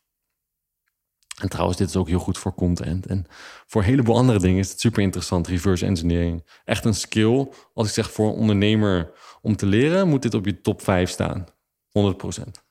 En 1.40 1.49
trouwens, 1.49 1.79
dit 1.79 1.88
is 1.88 1.97
ook 1.97 2.09
heel 2.09 2.19
goed 2.19 2.38
voor 2.38 2.55
content. 2.55 3.07
En 3.07 3.26
voor 3.67 3.81
een 3.81 3.87
heleboel 3.87 4.17
andere 4.17 4.38
dingen 4.38 4.59
is 4.59 4.71
het 4.71 4.81
super 4.81 5.02
interessant, 5.02 5.47
reverse 5.47 5.87
engineering. 5.87 6.47
Echt 6.64 6.85
een 6.85 6.95
skill. 6.95 7.49
Als 7.75 7.87
ik 7.87 7.93
zeg 7.93 8.12
voor 8.12 8.29
een 8.29 8.38
ondernemer 8.38 9.12
om 9.43 9.57
te 9.57 9.67
leren, 9.67 10.09
moet 10.09 10.23
dit 10.23 10.35
op 10.35 10.45
je 10.45 10.61
top 10.61 10.83
5 10.83 11.11
staan. 11.11 11.47
100%. 11.88 12.69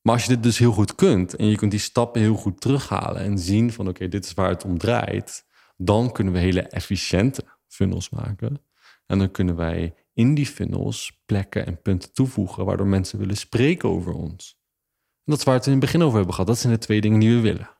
Maar 0.00 0.14
als 0.14 0.22
je 0.22 0.28
dit 0.34 0.42
dus 0.42 0.58
heel 0.58 0.72
goed 0.72 0.94
kunt 0.94 1.36
en 1.36 1.46
je 1.46 1.56
kunt 1.56 1.70
die 1.70 1.80
stappen 1.80 2.20
heel 2.20 2.36
goed 2.36 2.60
terughalen 2.60 3.22
en 3.22 3.38
zien 3.38 3.72
van 3.72 3.88
oké, 3.88 4.08
dit 4.08 4.24
is 4.24 4.34
waar 4.34 4.48
het 4.48 4.64
om 4.64 4.78
draait, 4.78 5.46
dan 5.76 6.12
kunnen 6.12 6.32
we 6.32 6.38
hele 6.38 6.62
efficiënte 6.62 7.44
funnels 7.66 8.10
maken. 8.10 8.62
En 9.06 9.18
dan 9.18 9.30
kunnen 9.30 9.56
wij 9.56 9.94
in 10.16 10.34
die 10.34 10.46
funnels 10.46 11.22
plekken 11.26 11.66
en 11.66 11.82
punten 11.82 12.12
toevoegen 12.12 12.64
waardoor 12.64 12.86
mensen 12.86 13.18
willen 13.18 13.36
spreken 13.36 13.88
over 13.88 14.12
ons. 14.12 14.58
En 15.14 15.32
dat 15.32 15.38
is 15.38 15.44
waar 15.44 15.54
we 15.54 15.60
het 15.60 15.68
in 15.68 15.76
het 15.76 15.84
begin 15.84 16.02
over 16.02 16.16
hebben 16.16 16.34
gehad. 16.34 16.48
Dat 16.48 16.58
zijn 16.58 16.72
de 16.72 16.78
twee 16.78 17.00
dingen 17.00 17.20
die 17.20 17.34
we 17.34 17.40
willen. 17.40 17.70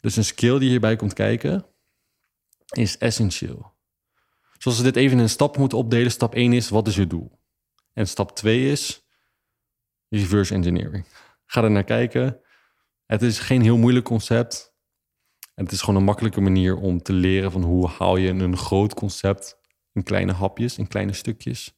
Dus 0.00 0.16
een 0.16 0.24
skill 0.24 0.58
die 0.58 0.68
hierbij 0.68 0.96
komt 0.96 1.12
kijken 1.12 1.66
is 2.70 2.98
essentieel. 2.98 3.72
Zoals 4.58 4.78
we 4.78 4.84
dit 4.84 4.96
even 4.96 5.18
in 5.18 5.28
stappen 5.28 5.60
moeten 5.60 5.78
opdelen. 5.78 6.10
Stap 6.10 6.34
1 6.34 6.52
is, 6.52 6.68
wat 6.68 6.88
is 6.88 6.96
je 6.96 7.06
doel? 7.06 7.38
En 7.92 8.08
stap 8.08 8.36
2 8.36 8.70
is 8.70 9.06
reverse 10.08 10.54
engineering. 10.54 11.06
Ga 11.46 11.62
er 11.62 11.70
naar 11.70 11.84
kijken. 11.84 12.40
Het 13.06 13.22
is 13.22 13.38
geen 13.38 13.62
heel 13.62 13.76
moeilijk 13.76 14.04
concept. 14.04 14.74
Het 15.54 15.72
is 15.72 15.80
gewoon 15.80 15.96
een 15.96 16.06
makkelijke 16.06 16.40
manier 16.40 16.76
om 16.76 17.02
te 17.02 17.12
leren 17.12 17.50
van 17.50 17.62
hoe 17.62 17.88
haal 17.88 18.16
je 18.16 18.28
een 18.28 18.56
groot 18.56 18.94
concept 18.94 19.62
in 19.94 20.02
kleine 20.02 20.32
hapjes, 20.32 20.78
in 20.78 20.88
kleine 20.88 21.12
stukjes, 21.12 21.74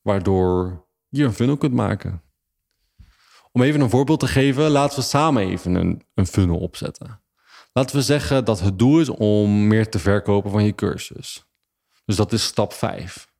waardoor 0.00 0.86
je 1.08 1.24
een 1.24 1.32
funnel 1.32 1.56
kunt 1.56 1.74
maken. 1.74 2.22
Om 3.52 3.62
even 3.62 3.80
een 3.80 3.90
voorbeeld 3.90 4.20
te 4.20 4.26
geven, 4.26 4.70
laten 4.70 4.98
we 4.98 5.04
samen 5.04 5.42
even 5.42 5.74
een, 5.74 6.02
een 6.14 6.26
funnel 6.26 6.58
opzetten. 6.58 7.22
Laten 7.72 7.96
we 7.96 8.02
zeggen 8.02 8.44
dat 8.44 8.60
het 8.60 8.78
doel 8.78 9.00
is 9.00 9.08
om 9.08 9.66
meer 9.66 9.90
te 9.90 9.98
verkopen 9.98 10.50
van 10.50 10.64
je 10.64 10.74
cursus. 10.74 11.44
Dus 12.04 12.16
dat 12.16 12.32
is 12.32 12.44
stap 12.44 12.72
5. 12.72 13.32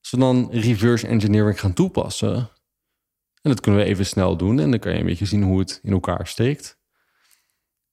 Als 0.00 0.10
we 0.10 0.16
dan 0.16 0.48
reverse 0.50 1.06
engineering 1.06 1.60
gaan 1.60 1.72
toepassen, 1.72 2.34
en 3.42 3.50
dat 3.50 3.60
kunnen 3.60 3.80
we 3.80 3.86
even 3.86 4.06
snel 4.06 4.36
doen, 4.36 4.58
en 4.58 4.70
dan 4.70 4.78
kan 4.78 4.92
je 4.92 4.98
een 4.98 5.06
beetje 5.06 5.24
zien 5.24 5.42
hoe 5.42 5.58
het 5.58 5.80
in 5.82 5.92
elkaar 5.92 6.26
steekt. 6.26 6.78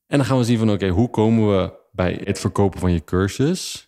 En 0.06 0.18
dan 0.18 0.26
gaan 0.26 0.38
we 0.38 0.44
zien 0.44 0.58
van 0.58 0.72
oké, 0.72 0.88
hoe 0.88 1.10
komen 1.10 1.58
we 1.58 1.74
bij 1.92 2.22
het 2.24 2.40
verkopen 2.40 2.80
van 2.80 2.92
je 2.92 3.04
cursus? 3.04 3.87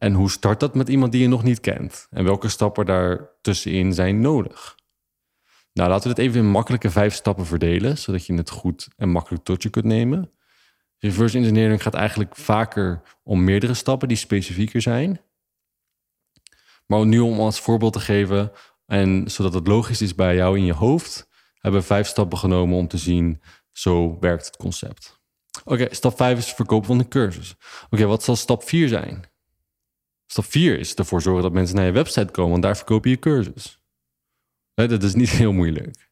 En 0.00 0.12
hoe 0.12 0.30
start 0.30 0.60
dat 0.60 0.74
met 0.74 0.88
iemand 0.88 1.12
die 1.12 1.20
je 1.20 1.28
nog 1.28 1.42
niet 1.42 1.60
kent? 1.60 2.06
En 2.10 2.24
welke 2.24 2.48
stappen 2.48 2.86
daar 2.86 3.30
tussenin 3.40 3.92
zijn 3.92 4.20
nodig? 4.20 4.76
Nou, 5.72 5.88
laten 5.88 6.08
we 6.08 6.14
dit 6.14 6.24
even 6.24 6.40
in 6.40 6.50
makkelijke 6.50 6.90
vijf 6.90 7.14
stappen 7.14 7.46
verdelen, 7.46 7.98
zodat 7.98 8.26
je 8.26 8.34
het 8.34 8.50
goed 8.50 8.88
en 8.96 9.08
makkelijk 9.08 9.44
tot 9.44 9.62
je 9.62 9.70
kunt 9.70 9.84
nemen. 9.84 10.32
Reverse 10.98 11.38
engineering 11.38 11.82
gaat 11.82 11.94
eigenlijk 11.94 12.36
vaker 12.36 13.02
om 13.22 13.44
meerdere 13.44 13.74
stappen 13.74 14.08
die 14.08 14.16
specifieker 14.16 14.82
zijn. 14.82 15.20
Maar 16.86 17.06
nu 17.06 17.18
om 17.18 17.40
als 17.40 17.60
voorbeeld 17.60 17.92
te 17.92 18.00
geven, 18.00 18.52
en 18.86 19.30
zodat 19.30 19.54
het 19.54 19.66
logisch 19.66 20.02
is 20.02 20.14
bij 20.14 20.34
jou 20.34 20.58
in 20.58 20.64
je 20.64 20.74
hoofd, 20.74 21.28
hebben 21.54 21.80
we 21.80 21.86
vijf 21.86 22.06
stappen 22.06 22.38
genomen 22.38 22.76
om 22.76 22.88
te 22.88 22.98
zien, 22.98 23.42
zo 23.72 24.18
werkt 24.20 24.46
het 24.46 24.56
concept. 24.56 25.20
Oké, 25.64 25.94
stap 25.94 26.16
5 26.16 26.38
is 26.38 26.52
verkopen 26.52 26.86
van 26.86 26.98
de 26.98 27.08
cursus. 27.08 27.56
Oké, 27.90 28.06
wat 28.06 28.22
zal 28.22 28.36
stap 28.36 28.62
4 28.62 28.88
zijn? 28.88 29.29
Stap 30.30 30.44
4 30.44 30.78
is 30.78 30.94
ervoor 30.94 31.22
zorgen 31.22 31.42
dat 31.42 31.52
mensen 31.52 31.76
naar 31.76 31.84
je 31.84 31.92
website 31.92 32.30
komen, 32.30 32.50
want 32.50 32.62
daar 32.62 32.76
verkoop 32.76 33.04
je 33.04 33.10
je 33.10 33.18
cursus. 33.18 33.80
dat 34.74 35.02
is 35.02 35.14
niet 35.14 35.30
heel 35.42 35.52
moeilijk. 35.52 36.10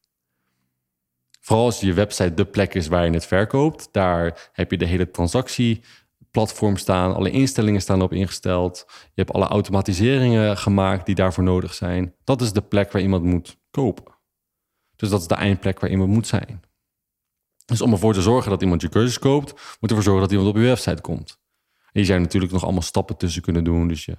Vooral 1.41 1.65
als 1.65 1.81
je 1.81 1.93
website 1.93 2.35
de 2.35 2.45
plek 2.45 2.75
is 2.75 2.87
waar 2.87 3.05
je 3.05 3.11
het 3.11 3.27
verkoopt, 3.27 3.89
daar 3.93 4.51
heb 4.53 4.71
je 4.71 4.77
de 4.77 4.85
hele 4.85 5.11
transactieplatform 5.11 6.77
staan, 6.77 7.15
alle 7.15 7.31
instellingen 7.31 7.81
staan 7.81 8.03
op 8.03 8.13
ingesteld, 8.13 8.85
je 8.89 9.23
hebt 9.23 9.33
alle 9.33 9.47
automatiseringen 9.47 10.57
gemaakt 10.57 11.07
die 11.07 11.15
daarvoor 11.15 11.45
nodig 11.45 11.75
zijn. 11.75 12.15
Dat 12.25 12.41
is 12.41 12.53
de 12.53 12.63
plek 12.63 12.93
waar 12.93 13.03
iemand 13.03 13.25
moet 13.25 13.59
kopen. 13.71 14.15
Dus 14.97 15.09
dat 15.09 15.21
is 15.21 15.27
de 15.27 15.35
eindplek 15.35 15.81
waar 15.81 15.91
iemand 15.91 16.11
moet 16.11 16.27
zijn. 16.27 16.61
Dus 17.65 17.81
om 17.81 17.93
ervoor 17.93 18.15
te 18.15 18.23
zorgen 18.23 18.51
dat 18.51 18.63
iemand 18.63 18.81
je 18.83 18.89
cursus 18.89 19.19
koopt, 19.19 19.77
moet 19.81 19.91
ervoor 19.91 20.05
zorgen 20.05 20.23
dat 20.23 20.31
iemand 20.31 20.49
op 20.49 20.57
je 20.57 20.63
website 20.63 21.01
komt. 21.01 21.39
En 21.93 22.01
je 22.01 22.05
zou 22.05 22.21
natuurlijk 22.21 22.53
nog 22.53 22.63
allemaal 22.63 22.83
stappen 22.83 23.17
tussen 23.17 23.43
kunnen 23.43 23.65
doen. 23.65 23.89
Dus 23.89 24.05
je 24.05 24.17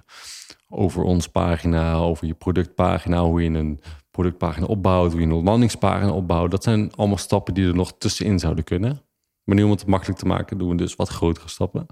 over 0.68 1.02
ons 1.02 1.28
pagina, 1.28 1.94
over 1.94 2.26
je 2.26 2.34
productpagina, 2.34 3.22
hoe 3.22 3.42
je 3.42 3.50
een 3.50 3.80
productpagina 4.10 4.66
opbouwt, 4.66 5.12
hoe 5.12 5.20
je 5.20 5.26
een 5.26 5.42
landingspagina 5.42 6.12
opbouwt. 6.12 6.50
Dat 6.50 6.62
zijn 6.62 6.94
allemaal 6.94 7.18
stappen 7.18 7.54
die 7.54 7.66
er 7.66 7.74
nog 7.74 7.98
tussenin 7.98 8.38
zouden 8.38 8.64
kunnen. 8.64 9.02
Maar 9.44 9.56
nu 9.56 9.62
om 9.62 9.70
het 9.70 9.86
makkelijk 9.86 10.18
te 10.18 10.26
maken, 10.26 10.58
doen 10.58 10.68
we 10.68 10.74
dus 10.74 10.96
wat 10.96 11.08
grotere 11.08 11.48
stappen. 11.48 11.86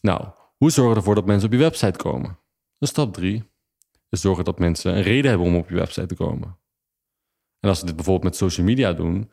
Nou, 0.00 0.28
hoe 0.56 0.70
zorgen 0.70 0.92
we 0.92 0.98
ervoor 0.98 1.14
dat 1.14 1.26
mensen 1.26 1.46
op 1.46 1.52
je 1.52 1.60
website 1.60 1.98
komen? 1.98 2.38
Dus 2.78 2.88
stap 2.88 3.12
drie 3.12 3.44
is 4.08 4.20
zorgen 4.20 4.44
dat 4.44 4.58
mensen 4.58 4.96
een 4.96 5.02
reden 5.02 5.30
hebben 5.30 5.48
om 5.48 5.56
op 5.56 5.68
je 5.68 5.74
website 5.74 6.06
te 6.06 6.14
komen. 6.14 6.58
En 7.60 7.68
als 7.68 7.80
we 7.80 7.86
dit 7.86 7.96
bijvoorbeeld 7.96 8.24
met 8.24 8.36
social 8.36 8.66
media 8.66 8.92
doen, 8.92 9.32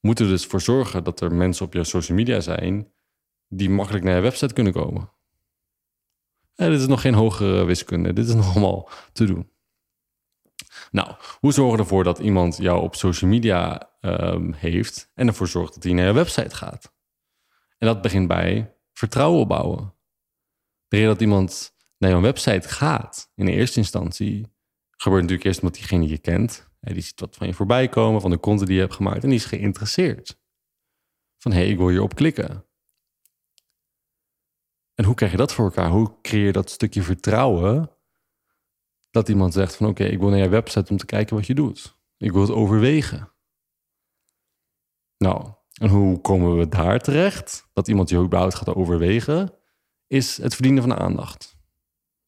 moeten 0.00 0.24
we 0.24 0.30
dus 0.30 0.46
voor 0.46 0.60
zorgen 0.60 1.04
dat 1.04 1.20
er 1.20 1.34
mensen 1.34 1.66
op 1.66 1.72
je 1.72 1.84
social 1.84 2.16
media 2.16 2.40
zijn 2.40 2.92
die 3.48 3.70
makkelijk 3.70 4.04
naar 4.04 4.14
je 4.14 4.20
website 4.20 4.54
kunnen 4.54 4.72
komen. 4.72 5.10
En 6.54 6.70
dit 6.70 6.80
is 6.80 6.86
nog 6.86 7.00
geen 7.00 7.14
hogere 7.14 7.64
wiskunde, 7.64 8.12
dit 8.12 8.28
is 8.28 8.34
nog 8.44 8.50
allemaal 8.50 8.88
te 9.12 9.24
doen. 9.24 9.50
Nou, 10.90 11.14
hoe 11.40 11.52
zorgen 11.52 11.76
we 11.76 11.82
ervoor 11.82 12.04
dat 12.04 12.18
iemand 12.18 12.56
jou 12.56 12.82
op 12.82 12.94
social 12.94 13.30
media 13.30 13.90
um, 14.00 14.52
heeft 14.52 15.10
en 15.14 15.26
ervoor 15.26 15.48
zorgt 15.48 15.74
dat 15.74 15.82
hij 15.82 15.92
naar 15.92 16.06
je 16.06 16.12
website 16.12 16.54
gaat? 16.54 16.94
En 17.78 17.86
dat 17.86 18.02
begint 18.02 18.28
bij 18.28 18.74
vertrouwen 18.92 19.40
opbouwen. 19.40 19.94
De 20.88 20.96
reden 20.96 21.12
dat 21.12 21.20
iemand 21.20 21.74
naar 21.98 22.10
jouw 22.10 22.20
website 22.20 22.68
gaat, 22.68 23.30
in 23.34 23.46
eerste 23.46 23.78
instantie, 23.78 24.46
gebeurt 24.90 25.22
natuurlijk 25.22 25.48
eerst 25.48 25.60
omdat 25.60 25.74
diegene 25.74 26.08
je 26.08 26.18
kent. 26.18 26.68
Die 26.80 27.00
ziet 27.00 27.20
wat 27.20 27.36
van 27.36 27.46
je 27.46 27.54
voorbij 27.54 27.88
komen, 27.88 28.20
van 28.20 28.30
de 28.30 28.40
content 28.40 28.66
die 28.66 28.76
je 28.76 28.82
hebt 28.82 28.94
gemaakt, 28.94 29.22
en 29.22 29.28
die 29.28 29.38
is 29.38 29.44
geïnteresseerd. 29.44 30.40
Van 31.38 31.52
hé, 31.52 31.58
hey, 31.58 31.68
ik 31.68 31.76
wil 31.76 31.88
hierop 31.88 32.14
klikken. 32.14 32.65
En 34.96 35.04
hoe 35.04 35.14
krijg 35.14 35.30
je 35.30 35.38
dat 35.38 35.52
voor 35.52 35.64
elkaar? 35.64 35.90
Hoe 35.90 36.20
creëer 36.22 36.44
je 36.44 36.52
dat 36.52 36.70
stukje 36.70 37.02
vertrouwen 37.02 37.90
dat 39.10 39.28
iemand 39.28 39.52
zegt 39.52 39.76
van 39.76 39.86
oké, 39.86 40.04
ik 40.04 40.18
wil 40.18 40.28
naar 40.28 40.38
je 40.38 40.48
website 40.48 40.90
om 40.90 40.96
te 40.96 41.06
kijken 41.06 41.36
wat 41.36 41.46
je 41.46 41.54
doet. 41.54 41.98
Ik 42.16 42.32
wil 42.32 42.40
het 42.40 42.50
overwegen. 42.50 43.32
Nou, 45.18 45.52
en 45.80 45.88
hoe 45.88 46.20
komen 46.20 46.58
we 46.58 46.68
daar 46.68 47.00
terecht? 47.00 47.68
Dat 47.72 47.88
iemand 47.88 48.08
je 48.08 48.16
überhaupt 48.16 48.54
gaat 48.54 48.74
overwegen, 48.74 49.52
is 50.06 50.36
het 50.36 50.54
verdienen 50.54 50.82
van 50.82 50.96
aandacht. 50.96 51.56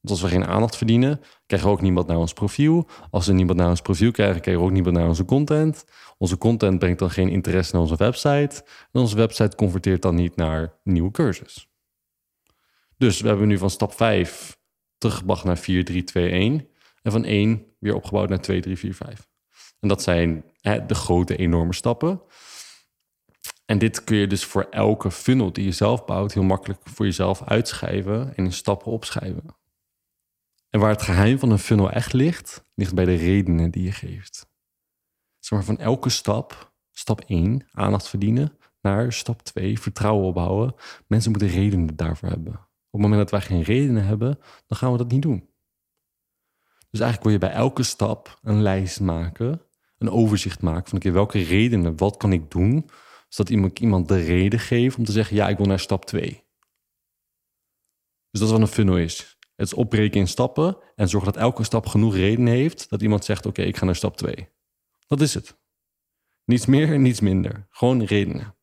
Want 0.01 0.11
als 0.11 0.21
we 0.21 0.29
geen 0.29 0.47
aandacht 0.47 0.77
verdienen, 0.77 1.21
krijgen 1.47 1.69
we 1.69 1.75
ook 1.75 1.83
niemand 1.83 2.07
naar 2.07 2.17
ons 2.17 2.33
profiel. 2.33 2.89
Als 3.11 3.27
we 3.27 3.33
niemand 3.33 3.59
naar 3.59 3.69
ons 3.69 3.81
profiel 3.81 4.11
krijgen, 4.11 4.41
krijgen 4.41 4.63
we 4.63 4.69
ook 4.69 4.75
niemand 4.75 4.97
naar 4.97 5.09
onze 5.09 5.25
content. 5.25 5.85
Onze 6.19 6.39
content 6.39 6.79
brengt 6.79 6.99
dan 6.99 7.11
geen 7.11 7.29
interesse 7.29 7.73
naar 7.73 7.83
onze 7.83 7.97
website. 7.97 8.65
En 8.93 9.01
onze 9.01 9.17
website 9.17 9.57
converteert 9.57 10.03
dan 10.03 10.15
niet 10.15 10.37
naar 10.37 10.79
nieuwe 10.85 11.11
cursus. 11.11 11.69
Dus 12.99 13.21
we 13.21 13.29
hebben 13.29 13.49
nu 13.49 13.59
van 13.59 13.71
stap 13.71 13.93
5 13.93 14.59
teruggebracht 14.99 15.45
naar 15.45 15.59
4, 15.59 15.85
3, 15.85 16.05
2, 16.05 16.31
1. 16.31 16.69
En 17.03 17.13
van 17.13 17.25
1 17.25 17.67
weer 17.79 17.95
opgebouwd 17.95 18.29
naar 18.29 18.41
2, 18.41 18.61
3, 18.61 18.79
4, 18.79 18.95
5. 18.95 19.29
En 19.81 19.89
dat 19.89 20.03
zijn 20.03 20.45
de 20.63 20.95
grote, 20.95 21.37
enorme 21.37 21.75
stappen. 21.75 22.23
En 23.65 23.79
dit 23.79 24.05
kun 24.05 24.17
je 24.17 24.27
dus 24.27 24.45
voor 24.45 24.63
elke 24.63 25.11
funnel 25.11 25.53
die 25.53 25.65
je 25.65 25.73
zelf 25.73 26.05
bouwt 26.05 26.33
heel 26.33 26.43
makkelijk 26.43 26.81
voor 26.85 27.07
jezelf 27.07 27.43
uitschrijven 27.43 28.37
en 28.37 28.45
in 28.45 28.53
stappen 28.53 28.93
opschrijven. 28.93 29.57
En 30.71 30.81
waar 30.81 30.91
het 30.91 31.03
geheim 31.03 31.39
van 31.39 31.51
een 31.51 31.59
funnel 31.59 31.91
echt 31.91 32.13
ligt, 32.13 32.63
ligt 32.75 32.95
bij 32.95 33.05
de 33.05 33.15
redenen 33.15 33.71
die 33.71 33.83
je 33.83 33.93
geeft. 33.93 34.49
Zeg 35.39 35.59
maar 35.59 35.65
van 35.65 35.79
elke 35.79 36.09
stap, 36.09 36.73
stap 36.93 37.21
1, 37.21 37.69
aandacht 37.73 38.09
verdienen, 38.09 38.59
naar 38.81 39.13
stap 39.13 39.43
2, 39.43 39.81
vertrouwen 39.81 40.27
opbouwen. 40.27 40.75
Mensen 41.07 41.31
moeten 41.31 41.49
redenen 41.49 41.97
daarvoor 41.97 42.29
hebben. 42.29 42.68
Op 42.91 43.01
het 43.01 43.03
moment 43.03 43.21
dat 43.21 43.31
wij 43.31 43.41
geen 43.41 43.63
redenen 43.63 44.05
hebben, 44.05 44.39
dan 44.67 44.79
gaan 44.79 44.93
we 44.93 44.99
dat 44.99 45.11
niet 45.11 45.23
doen. 45.23 45.51
Dus 46.91 47.01
eigenlijk 47.01 47.23
wil 47.23 47.33
je 47.33 47.39
bij 47.39 47.63
elke 47.63 47.83
stap 47.83 48.39
een 48.43 48.63
lijst 48.63 49.01
maken, 49.01 49.63
een 49.99 50.11
overzicht 50.11 50.63
maken 50.63 50.89
van 50.89 50.99
oké, 50.99 51.11
welke 51.11 51.43
redenen, 51.43 51.97
wat 51.97 52.17
kan 52.17 52.33
ik 52.33 52.51
doen, 52.51 52.91
zodat 53.29 53.53
iemand, 53.53 53.79
iemand 53.79 54.09
de 54.09 54.21
reden 54.21 54.59
geeft 54.59 54.99
om 54.99 55.05
te 55.05 55.13
zeggen, 55.13 55.37
ja, 55.37 55.49
ik 55.49 55.57
wil 55.57 55.67
naar 55.67 55.79
stap 55.79 56.05
2. 56.05 56.47
Dus 58.31 58.41
dat 58.41 58.43
is 58.43 58.51
wat 58.51 58.61
een 58.61 58.75
funnel 58.75 58.99
is. 58.99 59.39
Het 59.57 59.67
is 59.67 59.75
opbreken 59.75 60.21
in 60.21 60.29
stappen 60.29 60.77
en 60.95 61.09
zorgen 61.09 61.33
dat 61.33 61.43
elke 61.43 61.65
stap 61.65 61.87
genoeg 61.87 62.15
reden 62.15 62.47
heeft 62.47 62.91
dat 62.91 63.03
iemand 63.03 63.25
zegt: 63.25 63.47
Oké, 63.47 63.63
ik 63.63 63.77
ga 63.77 63.85
naar 63.85 63.97
stap 63.97 64.17
2. 64.17 64.49
Dat 65.07 65.21
is 65.21 65.35
het. 65.35 65.59
Niets 66.45 66.67
meer 66.67 66.99
niets 66.99 67.21
minder. 67.21 67.67
Gewoon 67.71 68.03
redenen. 68.03 68.58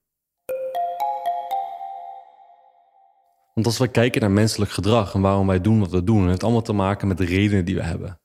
Want 3.55 3.67
als 3.67 3.77
we 3.77 3.87
kijken 3.87 4.21
naar 4.21 4.31
menselijk 4.31 4.71
gedrag 4.71 5.13
en 5.13 5.21
waarom 5.21 5.47
wij 5.47 5.61
doen 5.61 5.79
wat 5.79 5.91
we 5.91 6.03
doen, 6.03 6.19
het 6.19 6.29
heeft 6.29 6.43
allemaal 6.43 6.61
te 6.61 6.73
maken 6.73 7.07
met 7.07 7.17
de 7.17 7.25
redenen 7.25 7.65
die 7.65 7.75
we 7.75 7.83
hebben. 7.83 8.19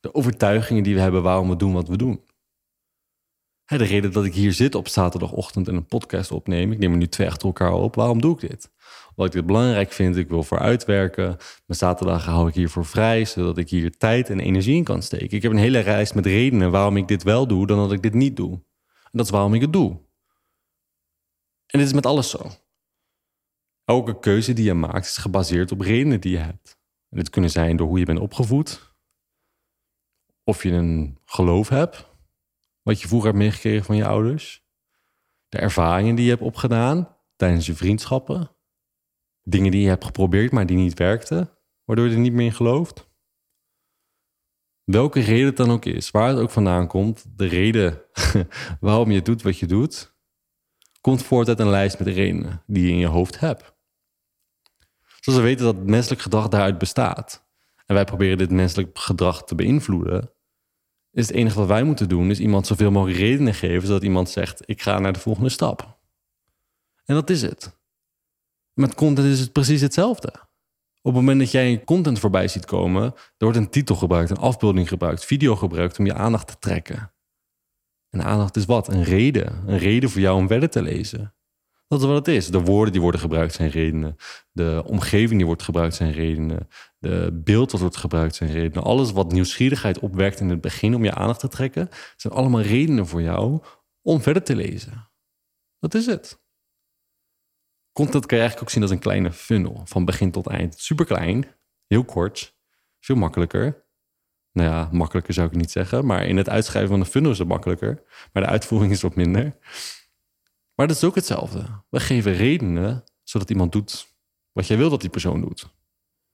De 0.00 0.14
overtuigingen 0.14 0.82
die 0.82 0.94
we 0.94 1.00
hebben 1.00 1.22
waarom 1.22 1.48
we 1.48 1.56
doen 1.56 1.72
wat 1.72 1.88
we 1.88 1.96
doen. 1.96 2.24
De 3.64 3.84
reden 3.84 4.12
dat 4.12 4.24
ik 4.24 4.34
hier 4.34 4.52
zit 4.52 4.74
op 4.74 4.88
zaterdagochtend 4.88 5.68
en 5.68 5.74
een 5.74 5.86
podcast 5.86 6.30
opneem, 6.30 6.72
ik 6.72 6.78
neem 6.78 6.90
er 6.90 6.96
nu 6.96 7.08
twee 7.08 7.26
achter 7.26 7.46
elkaar 7.46 7.72
op, 7.72 7.94
waarom 7.94 8.20
doe 8.20 8.34
ik 8.34 8.40
dit? 8.40 8.70
Wat 9.14 9.26
ik 9.26 9.32
dit 9.32 9.46
belangrijk 9.46 9.92
vind, 9.92 10.16
ik 10.16 10.28
wil 10.28 10.42
voor 10.42 10.58
uitwerken. 10.58 11.26
Mijn 11.66 11.78
zaterdagen 11.78 12.32
hou 12.32 12.48
ik 12.48 12.54
hiervoor 12.54 12.84
vrij, 12.86 13.24
zodat 13.24 13.58
ik 13.58 13.70
hier 13.70 13.96
tijd 13.96 14.30
en 14.30 14.40
energie 14.40 14.76
in 14.76 14.84
kan 14.84 15.02
steken. 15.02 15.36
Ik 15.36 15.42
heb 15.42 15.52
een 15.52 15.58
hele 15.58 15.78
reis 15.78 16.12
met 16.12 16.26
redenen 16.26 16.70
waarom 16.70 16.96
ik 16.96 17.08
dit 17.08 17.22
wel 17.22 17.46
doe, 17.46 17.66
dan 17.66 17.78
dat 17.78 17.92
ik 17.92 18.02
dit 18.02 18.14
niet 18.14 18.36
doe. 18.36 18.52
En 18.52 19.10
dat 19.12 19.24
is 19.24 19.32
waarom 19.32 19.54
ik 19.54 19.60
het 19.60 19.72
doe. 19.72 19.90
En 21.66 21.78
dit 21.78 21.86
is 21.86 21.92
met 21.92 22.06
alles 22.06 22.30
zo. 22.30 22.50
Elke 23.84 24.18
keuze 24.18 24.52
die 24.52 24.64
je 24.64 24.74
maakt 24.74 25.06
is 25.06 25.16
gebaseerd 25.16 25.72
op 25.72 25.80
redenen 25.80 26.20
die 26.20 26.30
je 26.30 26.38
hebt. 26.38 26.78
En 27.08 27.18
dit 27.18 27.30
kunnen 27.30 27.50
zijn 27.50 27.76
door 27.76 27.86
hoe 27.86 27.98
je 27.98 28.04
bent 28.04 28.18
opgevoed, 28.18 28.94
of 30.44 30.62
je 30.62 30.70
een 30.70 31.18
geloof 31.24 31.68
hebt, 31.68 32.12
wat 32.82 33.00
je 33.00 33.08
vroeger 33.08 33.28
hebt 33.28 33.42
meegekregen 33.42 33.84
van 33.84 33.96
je 33.96 34.06
ouders, 34.06 34.64
de 35.48 35.58
ervaringen 35.58 36.14
die 36.14 36.24
je 36.24 36.30
hebt 36.30 36.42
opgedaan 36.42 37.16
tijdens 37.36 37.66
je 37.66 37.74
vriendschappen, 37.74 38.56
dingen 39.42 39.70
die 39.70 39.80
je 39.80 39.88
hebt 39.88 40.04
geprobeerd, 40.04 40.52
maar 40.52 40.66
die 40.66 40.76
niet 40.76 40.98
werkten, 40.98 41.58
waardoor 41.84 42.06
je 42.06 42.12
er 42.12 42.18
niet 42.18 42.32
meer 42.32 42.46
in 42.46 42.52
gelooft. 42.52 43.12
Welke 44.84 45.20
reden 45.20 45.46
het 45.46 45.56
dan 45.56 45.70
ook 45.70 45.84
is, 45.84 46.10
waar 46.10 46.28
het 46.28 46.38
ook 46.38 46.50
vandaan 46.50 46.86
komt, 46.86 47.38
de 47.38 47.46
reden 47.46 48.02
waarom 48.80 49.10
je 49.10 49.22
doet 49.22 49.42
wat 49.42 49.58
je 49.58 49.66
doet, 49.66 50.13
komt 51.04 51.22
voort 51.22 51.48
uit 51.48 51.58
een 51.58 51.68
lijst 51.68 51.98
met 51.98 52.08
redenen 52.08 52.62
die 52.66 52.84
je 52.84 52.90
in 52.90 52.98
je 52.98 53.06
hoofd 53.06 53.40
hebt. 53.40 53.72
Zoals 55.20 55.38
we 55.38 55.44
weten 55.44 55.64
dat 55.64 55.86
menselijk 55.86 56.20
gedrag 56.20 56.48
daaruit 56.48 56.78
bestaat. 56.78 57.46
En 57.86 57.94
wij 57.94 58.04
proberen 58.04 58.38
dit 58.38 58.50
menselijk 58.50 58.98
gedrag 58.98 59.44
te 59.44 59.54
beïnvloeden. 59.54 60.30
Is 61.10 61.26
het 61.26 61.36
enige 61.36 61.58
wat 61.58 61.68
wij 61.68 61.82
moeten 61.82 62.08
doen, 62.08 62.30
is 62.30 62.40
iemand 62.40 62.66
zoveel 62.66 62.90
mogelijk 62.90 63.18
redenen 63.18 63.54
geven, 63.54 63.86
zodat 63.86 64.02
iemand 64.02 64.30
zegt: 64.30 64.62
Ik 64.64 64.82
ga 64.82 64.98
naar 64.98 65.12
de 65.12 65.18
volgende 65.18 65.48
stap. 65.48 65.98
En 67.04 67.14
dat 67.14 67.30
is 67.30 67.42
het. 67.42 67.78
Met 68.72 68.94
content 68.94 69.28
is 69.28 69.40
het 69.40 69.52
precies 69.52 69.80
hetzelfde. 69.80 70.28
Op 71.02 71.12
het 71.12 71.14
moment 71.14 71.40
dat 71.40 71.50
jij 71.50 71.84
content 71.84 72.18
voorbij 72.18 72.48
ziet 72.48 72.64
komen, 72.64 73.02
er 73.02 73.14
wordt 73.38 73.58
een 73.58 73.70
titel 73.70 73.96
gebruikt, 73.96 74.30
een 74.30 74.36
afbeelding 74.36 74.88
gebruikt, 74.88 75.24
video 75.24 75.56
gebruikt 75.56 75.98
om 75.98 76.06
je 76.06 76.14
aandacht 76.14 76.46
te 76.46 76.58
trekken. 76.58 77.13
En 78.14 78.24
aandacht 78.24 78.56
is 78.56 78.64
wat? 78.64 78.88
Een 78.88 79.02
reden. 79.02 79.62
Een 79.66 79.78
reden 79.78 80.10
voor 80.10 80.20
jou 80.20 80.36
om 80.36 80.48
verder 80.48 80.70
te 80.70 80.82
lezen. 80.82 81.34
Dat 81.88 82.00
is 82.00 82.06
wat 82.06 82.16
het 82.26 82.28
is. 82.28 82.48
De 82.48 82.60
woorden 82.60 82.92
die 82.92 83.00
worden 83.00 83.20
gebruikt 83.20 83.54
zijn 83.54 83.70
redenen. 83.70 84.16
De 84.52 84.82
omgeving 84.86 85.36
die 85.36 85.46
wordt 85.46 85.62
gebruikt 85.62 85.94
zijn 85.94 86.12
redenen. 86.12 86.68
De 86.98 87.40
beeld 87.44 87.72
wat 87.72 87.80
wordt 87.80 87.96
gebruikt 87.96 88.34
zijn 88.34 88.50
redenen. 88.50 88.84
Alles 88.84 89.12
wat 89.12 89.32
nieuwsgierigheid 89.32 89.98
opwerkt 89.98 90.40
in 90.40 90.48
het 90.48 90.60
begin 90.60 90.94
om 90.94 91.04
je 91.04 91.14
aandacht 91.14 91.40
te 91.40 91.48
trekken, 91.48 91.88
zijn 92.16 92.32
allemaal 92.32 92.60
redenen 92.60 93.06
voor 93.06 93.22
jou 93.22 93.62
om 94.02 94.22
verder 94.22 94.42
te 94.42 94.56
lezen. 94.56 95.10
Dat 95.78 95.94
is 95.94 96.06
het. 96.06 96.42
Content 97.92 98.26
kan 98.26 98.38
je 98.38 98.42
eigenlijk 98.42 98.62
ook 98.62 98.70
zien 98.70 98.82
als 98.82 98.90
een 98.90 98.98
kleine 98.98 99.32
funnel, 99.32 99.80
van 99.84 100.04
begin 100.04 100.30
tot 100.30 100.46
eind. 100.46 100.78
Super 100.78 101.04
klein, 101.04 101.46
heel 101.86 102.04
kort, 102.04 102.56
veel 103.00 103.16
makkelijker. 103.16 103.83
Nou 104.54 104.68
ja, 104.68 104.88
makkelijker 104.92 105.34
zou 105.34 105.46
ik 105.46 105.56
niet 105.56 105.70
zeggen, 105.70 106.06
maar 106.06 106.26
in 106.26 106.36
het 106.36 106.48
uitschrijven 106.48 106.90
van 106.90 107.00
een 107.00 107.06
funnel 107.06 107.30
is 107.30 107.38
het 107.38 107.48
makkelijker. 107.48 108.02
Maar 108.32 108.42
de 108.42 108.48
uitvoering 108.48 108.92
is 108.92 109.02
wat 109.02 109.14
minder. 109.14 109.56
Maar 110.74 110.86
dat 110.86 110.96
is 110.96 111.04
ook 111.04 111.14
hetzelfde. 111.14 111.66
We 111.90 112.00
geven 112.00 112.32
redenen 112.32 113.04
zodat 113.22 113.50
iemand 113.50 113.72
doet 113.72 114.06
wat 114.52 114.66
jij 114.66 114.76
wil 114.76 114.90
dat 114.90 115.00
die 115.00 115.10
persoon 115.10 115.40
doet. 115.40 115.68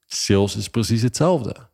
Sales 0.06 0.56
is 0.56 0.68
precies 0.68 1.02
hetzelfde. 1.02 1.68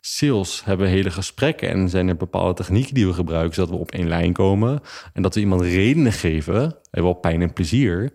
Sales 0.00 0.64
hebben 0.64 0.88
hele 0.88 1.10
gesprekken 1.10 1.68
en 1.68 1.88
zijn 1.88 2.08
er 2.08 2.16
bepaalde 2.16 2.54
technieken 2.54 2.94
die 2.94 3.06
we 3.06 3.12
gebruiken 3.12 3.54
zodat 3.54 3.70
we 3.70 3.76
op 3.76 3.90
één 3.90 4.08
lijn 4.08 4.32
komen 4.32 4.80
en 5.12 5.22
dat 5.22 5.34
we 5.34 5.40
iemand 5.40 5.60
redenen 5.60 6.12
geven, 6.12 6.78
wel 6.90 7.14
pijn 7.14 7.42
en 7.42 7.52
plezier, 7.52 8.14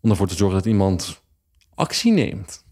om 0.00 0.10
ervoor 0.10 0.28
te 0.28 0.36
zorgen 0.36 0.58
dat 0.58 0.66
iemand 0.66 1.22
actie 1.74 2.12
neemt. 2.12 2.67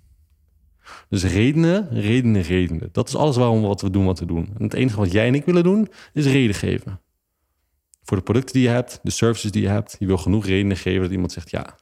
Dus 1.08 1.24
redenen, 1.24 1.88
redenen, 1.90 2.42
redenen. 2.42 2.88
Dat 2.92 3.08
is 3.08 3.16
alles 3.16 3.36
waarom 3.36 3.62
wat 3.62 3.80
we 3.80 3.90
doen 3.90 4.04
wat 4.04 4.18
we 4.18 4.26
doen. 4.26 4.48
En 4.58 4.62
het 4.62 4.74
enige 4.74 4.96
wat 4.96 5.12
jij 5.12 5.26
en 5.26 5.34
ik 5.34 5.44
willen 5.44 5.62
doen, 5.62 5.88
is 6.12 6.26
reden 6.26 6.54
geven. 6.54 7.00
Voor 8.02 8.16
de 8.16 8.22
producten 8.22 8.54
die 8.54 8.62
je 8.62 8.68
hebt, 8.68 9.00
de 9.02 9.10
services 9.10 9.50
die 9.50 9.62
je 9.62 9.68
hebt. 9.68 9.96
Je 9.98 10.06
wil 10.06 10.18
genoeg 10.18 10.46
redenen 10.46 10.76
geven 10.76 11.02
dat 11.02 11.10
iemand 11.10 11.32
zegt 11.32 11.50
ja. 11.50 11.78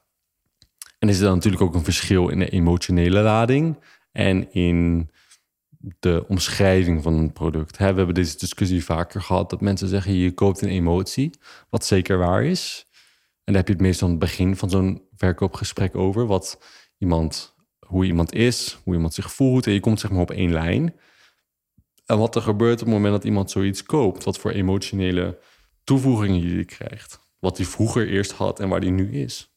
En 0.99 1.09
er 1.09 1.15
is 1.15 1.21
dan 1.21 1.35
natuurlijk 1.35 1.63
ook 1.63 1.75
een 1.75 1.85
verschil 1.85 2.29
in 2.29 2.39
de 2.39 2.49
emotionele 2.49 3.21
lading 3.21 3.79
en 4.13 4.53
in 4.53 5.11
de 6.01 6.25
omschrijving 6.29 7.03
van 7.03 7.15
een 7.15 7.33
product. 7.33 7.77
We 7.77 7.85
hebben 7.85 8.15
deze 8.15 8.39
discussie 8.39 8.85
vaker 8.85 9.23
gehad 9.23 9.51
dat 9.51 9.61
mensen 9.61 9.89
zeggen 9.89 10.15
je 10.15 10.33
koopt 10.33 10.61
een 10.61 10.69
emotie, 10.69 11.31
wat 11.71 11.85
zeker 11.85 12.19
waar 12.19 12.45
is. 12.45 12.87
En 13.45 13.53
daar 13.53 13.57
heb 13.57 13.67
je 13.67 13.73
het 13.73 13.83
meestal 13.83 14.07
aan 14.07 14.15
het 14.15 14.23
begin 14.23 14.57
van 14.57 14.71
zo'n 14.71 15.03
verkoopgesprek 15.17 15.97
over. 15.97 16.27
Wat 16.27 16.61
iemand, 16.99 17.54
hoe 17.87 18.05
iemand 18.05 18.33
is, 18.33 18.79
hoe 18.85 18.95
iemand 18.95 19.15
zich 19.15 19.33
voelt. 19.33 19.67
En 19.67 19.73
je 19.73 19.81
komt 19.81 20.01
zeg 20.01 20.11
maar 20.11 20.21
op 20.21 20.31
één 20.31 20.53
lijn. 20.53 20.95
En 22.07 22.19
wat 22.19 22.35
er 22.35 22.43
gebeurt 22.43 22.81
op 22.81 22.87
het 22.87 22.95
moment 22.95 23.13
dat 23.13 23.25
iemand 23.25 23.51
zoiets 23.51 23.83
koopt. 23.83 24.25
Wat 24.25 24.39
voor 24.39 24.51
emotionele 24.51 25.39
toevoegingen 25.85 26.57
je 26.57 26.65
krijgt. 26.65 27.21
Wat 27.39 27.57
hij 27.57 27.67
vroeger 27.67 28.09
eerst 28.09 28.33
had 28.33 28.61
en 28.61 28.69
waar 28.69 28.81
hij 28.81 28.91
nu 28.91 29.21
is. 29.21 29.53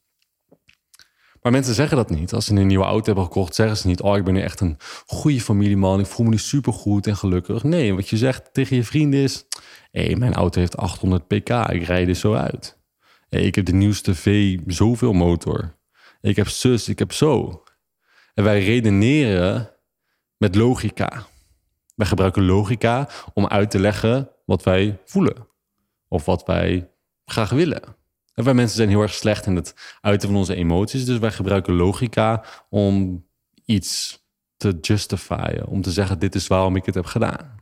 Maar 1.41 1.51
mensen 1.51 1.73
zeggen 1.73 1.97
dat 1.97 2.09
niet. 2.09 2.33
Als 2.33 2.45
ze 2.45 2.55
een 2.55 2.67
nieuwe 2.67 2.85
auto 2.85 3.05
hebben 3.05 3.23
gekocht, 3.23 3.55
zeggen 3.55 3.77
ze 3.77 3.87
niet: 3.87 4.01
Oh, 4.01 4.17
ik 4.17 4.23
ben 4.23 4.33
nu 4.33 4.41
echt 4.41 4.59
een 4.59 4.77
goede 5.05 5.41
familieman. 5.41 5.99
Ik 5.99 6.05
voel 6.05 6.25
me 6.25 6.31
nu 6.31 6.37
supergoed 6.37 7.07
en 7.07 7.17
gelukkig. 7.17 7.63
Nee, 7.63 7.93
wat 7.93 8.09
je 8.09 8.17
zegt 8.17 8.53
tegen 8.53 8.75
je 8.75 8.83
vrienden 8.83 9.19
is: 9.19 9.45
Hé, 9.91 10.05
hey, 10.05 10.15
mijn 10.15 10.33
auto 10.33 10.59
heeft 10.59 10.77
800 10.77 11.27
pk. 11.27 11.49
Ik 11.49 11.83
rijd 11.83 12.07
er 12.07 12.15
zo 12.15 12.33
uit 12.33 12.77
ik 13.29 13.55
heb 13.55 13.65
de 13.65 13.73
nieuwste 13.73 14.15
V 14.15 14.57
zoveel 14.65 15.13
motor. 15.13 15.77
Ik 16.21 16.35
heb 16.35 16.47
zus, 16.47 16.89
ik 16.89 16.99
heb 16.99 17.11
zo. 17.11 17.63
En 18.37 18.43
wij 18.43 18.63
redeneren 18.63 19.69
met 20.37 20.55
logica. 20.55 21.27
Wij 21.95 22.07
gebruiken 22.07 22.45
logica 22.45 23.09
om 23.33 23.47
uit 23.47 23.71
te 23.71 23.79
leggen 23.79 24.29
wat 24.45 24.63
wij 24.63 24.99
voelen. 25.05 25.47
Of 26.07 26.25
wat 26.25 26.45
wij 26.45 26.89
graag 27.25 27.49
willen. 27.49 27.81
En 28.33 28.43
wij 28.43 28.53
mensen 28.53 28.75
zijn 28.77 28.89
heel 28.89 29.01
erg 29.01 29.13
slecht 29.13 29.45
in 29.45 29.55
het 29.55 29.97
uiten 30.01 30.27
van 30.27 30.37
onze 30.37 30.55
emoties. 30.55 31.05
Dus 31.05 31.17
wij 31.17 31.31
gebruiken 31.31 31.73
logica 31.73 32.43
om 32.69 33.25
iets 33.65 34.23
te 34.57 34.77
justifyen. 34.81 35.67
Om 35.67 35.81
te 35.81 35.91
zeggen, 35.91 36.19
dit 36.19 36.35
is 36.35 36.47
waarom 36.47 36.75
ik 36.75 36.85
het 36.85 36.95
heb 36.95 37.05
gedaan. 37.05 37.55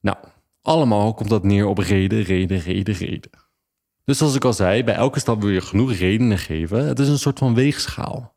Nou, 0.00 0.16
allemaal 0.62 1.14
komt 1.14 1.30
dat 1.30 1.44
neer 1.44 1.66
op 1.66 1.78
reden, 1.78 2.22
reden, 2.22 2.58
reden, 2.58 2.94
reden. 2.94 3.30
Dus 4.04 4.18
zoals 4.18 4.34
ik 4.34 4.44
al 4.44 4.52
zei, 4.52 4.84
bij 4.84 4.94
elke 4.94 5.18
stap 5.18 5.40
wil 5.40 5.50
je 5.50 5.60
genoeg 5.60 5.92
redenen 5.92 6.38
geven. 6.38 6.86
Het 6.86 6.98
is 6.98 7.08
een 7.08 7.18
soort 7.18 7.38
van 7.38 7.54
weegschaal. 7.54 8.33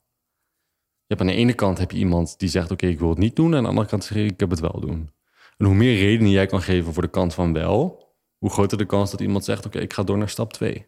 Je 1.08 1.16
hebt 1.16 1.22
aan 1.22 1.36
de 1.36 1.42
ene 1.42 1.54
kant 1.54 1.78
heb 1.78 1.92
je 1.92 1.98
iemand 1.98 2.40
die 2.40 2.50
zegt: 2.50 2.72
Oké, 2.72 2.88
ik 2.88 3.00
wil 3.00 3.10
het 3.10 3.18
niet 3.18 3.36
doen. 3.36 3.52
En 3.52 3.58
aan 3.58 3.64
de 3.64 3.70
andere 3.70 3.88
kant 3.88 4.04
zeg 4.04 4.18
je: 4.18 4.24
Ik 4.24 4.40
heb 4.40 4.50
het 4.50 4.60
wel 4.60 4.80
doen. 4.80 5.10
En 5.58 5.66
hoe 5.66 5.76
meer 5.76 5.96
redenen 5.98 6.32
jij 6.32 6.46
kan 6.46 6.62
geven 6.62 6.94
voor 6.94 7.04
de 7.04 7.10
kant 7.10 7.34
van 7.34 7.54
wel, 7.54 8.06
hoe 8.38 8.50
groter 8.50 8.78
de 8.78 8.86
kans 8.86 9.12
dat 9.12 9.22
iemand 9.22 9.46
zegt: 9.46 9.66
Oké, 9.66 9.80
ik 9.80 9.94
ga 9.94 10.04
door 10.04 10.18
naar 10.18 10.30
stap 10.30 10.54
2. 10.54 10.86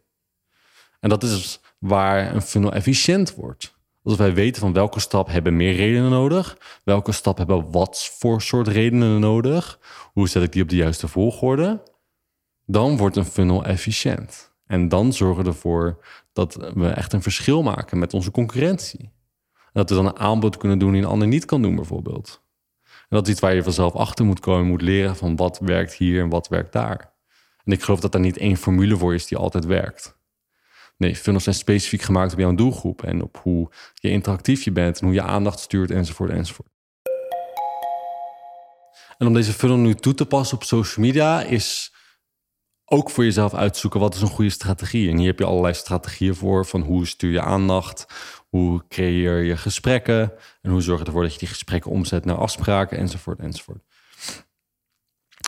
En 0.99 1.09
dat 1.09 1.23
is 1.23 1.29
dus 1.29 1.61
waar 1.77 2.35
een 2.35 2.41
funnel 2.41 2.73
efficiënt 2.73 3.35
wordt. 3.35 3.77
Als 4.03 4.17
wij 4.17 4.33
weten 4.33 4.61
van 4.61 4.73
welke 4.73 4.99
stap 4.99 5.27
hebben 5.27 5.55
meer 5.55 5.75
redenen 5.75 6.09
nodig, 6.09 6.57
welke 6.83 7.11
stap 7.11 7.37
hebben 7.37 7.71
wat 7.71 8.09
voor 8.17 8.41
soort 8.41 8.67
redenen 8.67 9.19
nodig, 9.19 9.79
hoe 10.13 10.29
zet 10.29 10.43
ik 10.43 10.51
die 10.51 10.61
op 10.61 10.69
de 10.69 10.75
juiste 10.75 11.07
volgorde, 11.07 11.83
dan 12.65 12.97
wordt 12.97 13.15
een 13.15 13.25
funnel 13.25 13.65
efficiënt. 13.65 14.51
En 14.65 14.89
dan 14.89 15.13
zorgen 15.13 15.43
we 15.43 15.49
ervoor 15.49 16.05
dat 16.33 16.71
we 16.73 16.87
echt 16.87 17.13
een 17.13 17.21
verschil 17.21 17.63
maken 17.63 17.99
met 17.99 18.13
onze 18.13 18.31
concurrentie. 18.31 19.11
Dat 19.73 19.89
we 19.89 19.95
dan 19.95 20.05
een 20.05 20.19
aanbod 20.19 20.57
kunnen 20.57 20.79
doen 20.79 20.91
die 20.91 21.01
een 21.01 21.07
ander 21.07 21.27
niet 21.27 21.45
kan 21.45 21.61
doen, 21.61 21.75
bijvoorbeeld. 21.75 22.41
En 22.83 23.17
dat 23.17 23.25
is 23.25 23.31
iets 23.31 23.41
waar 23.41 23.55
je 23.55 23.63
vanzelf 23.63 23.93
achter 23.93 24.25
moet 24.25 24.39
komen, 24.39 24.67
moet 24.67 24.81
leren 24.81 25.15
van 25.15 25.35
wat 25.35 25.59
werkt 25.59 25.93
hier 25.93 26.21
en 26.21 26.29
wat 26.29 26.47
werkt 26.47 26.73
daar. 26.73 27.13
En 27.63 27.71
ik 27.71 27.83
geloof 27.83 27.99
dat 27.99 28.13
er 28.13 28.19
niet 28.19 28.37
één 28.37 28.57
formule 28.57 28.97
voor 28.97 29.13
is 29.13 29.27
die 29.27 29.37
altijd 29.37 29.65
werkt. 29.65 30.17
Nee, 30.97 31.15
funnels 31.15 31.43
zijn 31.43 31.55
specifiek 31.55 32.01
gemaakt 32.01 32.33
op 32.33 32.39
jouw 32.39 32.55
doelgroep 32.55 33.03
en 33.03 33.21
op 33.21 33.39
hoe 33.43 33.71
je 33.93 34.09
interactief 34.09 34.63
je 34.63 34.71
bent 34.71 34.99
en 34.99 35.05
hoe 35.05 35.15
je 35.15 35.21
aandacht 35.21 35.59
stuurt 35.59 35.91
enzovoort 35.91 36.29
enzovoort. 36.29 36.69
En 39.17 39.27
om 39.27 39.33
deze 39.33 39.53
funnel 39.53 39.77
nu 39.77 39.95
toe 39.95 40.13
te 40.13 40.25
passen 40.25 40.57
op 40.57 40.63
social 40.63 41.05
media 41.05 41.41
is 41.41 41.93
ook 42.89 43.09
voor 43.09 43.23
jezelf 43.23 43.53
uitzoeken 43.53 43.99
wat 43.99 44.15
is 44.15 44.21
een 44.21 44.27
goede 44.27 44.49
strategie. 44.49 45.09
En 45.09 45.17
hier 45.17 45.27
heb 45.27 45.39
je 45.39 45.45
allerlei 45.45 45.73
strategieën 45.73 46.35
voor. 46.35 46.65
Van 46.65 46.81
hoe 46.81 47.07
stuur 47.07 47.31
je 47.31 47.41
aandacht, 47.41 48.05
hoe 48.49 48.83
creëer 48.89 49.43
je 49.43 49.57
gesprekken 49.57 50.31
en 50.61 50.71
hoe 50.71 50.81
zorg 50.81 50.99
je 50.99 51.05
ervoor 51.05 51.23
dat 51.23 51.33
je 51.33 51.39
die 51.39 51.47
gesprekken 51.47 51.91
omzet 51.91 52.25
naar 52.25 52.37
afspraken 52.37 52.97
enzovoort 52.97 53.39
enzovoort. 53.39 53.83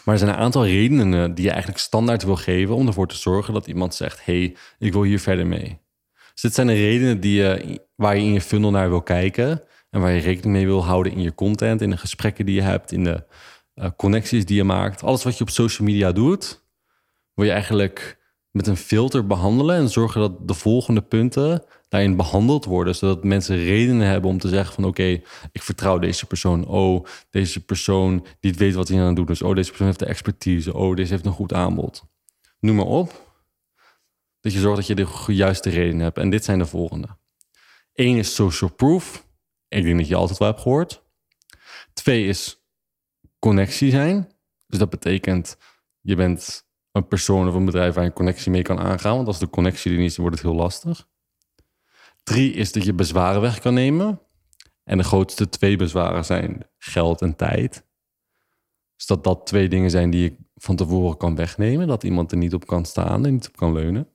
Maar 0.03 0.13
er 0.13 0.19
zijn 0.19 0.31
een 0.31 0.43
aantal 0.43 0.65
redenen 0.65 1.35
die 1.35 1.43
je 1.43 1.49
eigenlijk 1.49 1.81
standaard 1.81 2.23
wil 2.23 2.35
geven 2.35 2.75
om 2.75 2.87
ervoor 2.87 3.07
te 3.07 3.15
zorgen 3.15 3.53
dat 3.53 3.67
iemand 3.67 3.95
zegt: 3.95 4.25
hey, 4.25 4.55
ik 4.79 4.93
wil 4.93 5.03
hier 5.03 5.19
verder 5.19 5.47
mee. 5.47 5.79
Dus 6.31 6.41
dit 6.41 6.53
zijn 6.53 6.67
de 6.67 6.73
redenen 6.73 7.19
die 7.19 7.35
je, 7.35 7.81
waar 7.95 8.15
je 8.15 8.21
in 8.21 8.33
je 8.33 8.41
funnel 8.41 8.71
naar 8.71 8.89
wil 8.89 9.01
kijken 9.01 9.63
en 9.89 10.01
waar 10.01 10.11
je 10.11 10.21
rekening 10.21 10.53
mee 10.53 10.65
wil 10.65 10.85
houden 10.85 11.11
in 11.11 11.21
je 11.21 11.35
content, 11.35 11.81
in 11.81 11.89
de 11.89 11.97
gesprekken 11.97 12.45
die 12.45 12.55
je 12.55 12.61
hebt, 12.61 12.91
in 12.91 13.03
de 13.03 13.23
uh, 13.75 13.87
connecties 13.97 14.45
die 14.45 14.55
je 14.55 14.63
maakt. 14.63 15.03
Alles 15.03 15.23
wat 15.23 15.37
je 15.37 15.43
op 15.43 15.49
social 15.49 15.87
media 15.87 16.11
doet, 16.11 16.63
wil 17.33 17.45
je 17.45 17.51
eigenlijk 17.51 18.19
met 18.51 18.67
een 18.67 18.77
filter 18.77 19.27
behandelen 19.27 19.75
en 19.75 19.89
zorgen 19.89 20.21
dat 20.21 20.47
de 20.47 20.53
volgende 20.53 21.01
punten 21.01 21.63
daarin 21.89 22.15
behandeld 22.15 22.65
worden, 22.65 22.95
zodat 22.95 23.23
mensen 23.23 23.57
redenen 23.57 24.07
hebben 24.07 24.29
om 24.29 24.37
te 24.37 24.47
zeggen 24.47 24.73
van 24.73 24.85
oké, 24.85 25.21
ik 25.51 25.61
vertrouw 25.61 25.99
deze 25.99 26.25
persoon. 26.25 26.65
Oh, 26.67 27.05
deze 27.29 27.65
persoon 27.65 28.25
die 28.39 28.53
weet 28.53 28.73
wat 28.73 28.87
hij 28.87 28.99
aan 28.99 29.05
het 29.05 29.15
doen 29.15 29.27
is. 29.27 29.41
Oh, 29.41 29.55
deze 29.55 29.69
persoon 29.69 29.87
heeft 29.87 29.99
de 29.99 30.05
expertise. 30.05 30.73
Oh, 30.73 30.95
deze 30.95 31.11
heeft 31.11 31.25
een 31.25 31.31
goed 31.31 31.53
aanbod. 31.53 32.03
Noem 32.59 32.75
maar 32.75 32.85
op. 32.85 33.29
Dat 34.39 34.53
je 34.53 34.59
zorgt 34.59 34.77
dat 34.77 34.87
je 34.87 34.95
de 34.95 35.33
juiste 35.33 35.69
redenen 35.69 36.03
hebt. 36.03 36.17
En 36.17 36.29
dit 36.29 36.43
zijn 36.43 36.59
de 36.59 36.65
volgende. 36.65 37.07
Eén 37.93 38.17
is 38.17 38.35
social 38.35 38.69
proof. 38.69 39.27
Ik 39.67 39.83
denk 39.83 39.97
dat 39.97 40.07
je 40.07 40.15
altijd 40.15 40.39
wel 40.39 40.47
hebt 40.47 40.61
gehoord. 40.61 41.03
Twee 41.93 42.25
is 42.25 42.65
connectie 43.39 43.91
zijn. 43.91 44.31
Dus 44.67 44.79
dat 44.79 44.89
betekent 44.89 45.57
je 46.01 46.15
bent 46.15 46.69
een 46.91 47.07
persoon 47.07 47.47
of 47.47 47.53
een 47.53 47.65
bedrijf 47.65 47.93
waar 47.93 48.03
je 48.03 48.09
een 48.09 48.15
connectie 48.15 48.51
mee 48.51 48.61
kan 48.61 48.79
aangaan. 48.79 49.15
Want 49.15 49.27
als 49.27 49.39
de 49.39 49.49
connectie 49.49 49.91
er 49.91 49.97
niet 49.97 50.09
is, 50.09 50.17
wordt 50.17 50.35
het 50.35 50.45
heel 50.45 50.55
lastig. 50.55 51.07
Drie 52.23 52.53
is 52.53 52.71
dat 52.71 52.83
je 52.83 52.93
bezwaren 52.93 53.41
weg 53.41 53.59
kan 53.59 53.73
nemen. 53.73 54.21
En 54.83 54.97
de 54.97 55.03
grootste 55.03 55.49
twee 55.49 55.77
bezwaren 55.77 56.25
zijn 56.25 56.67
geld 56.77 57.21
en 57.21 57.35
tijd. 57.35 57.85
Dus 58.95 59.05
dat 59.05 59.23
dat 59.23 59.45
twee 59.45 59.69
dingen 59.69 59.89
zijn 59.89 60.09
die 60.09 60.21
je 60.21 60.35
van 60.55 60.75
tevoren 60.75 61.17
kan 61.17 61.35
wegnemen. 61.35 61.87
Dat 61.87 62.03
iemand 62.03 62.31
er 62.31 62.37
niet 62.37 62.53
op 62.53 62.67
kan 62.67 62.85
staan 62.85 63.25
en 63.25 63.33
niet 63.33 63.47
op 63.47 63.57
kan 63.57 63.73
leunen. 63.73 64.07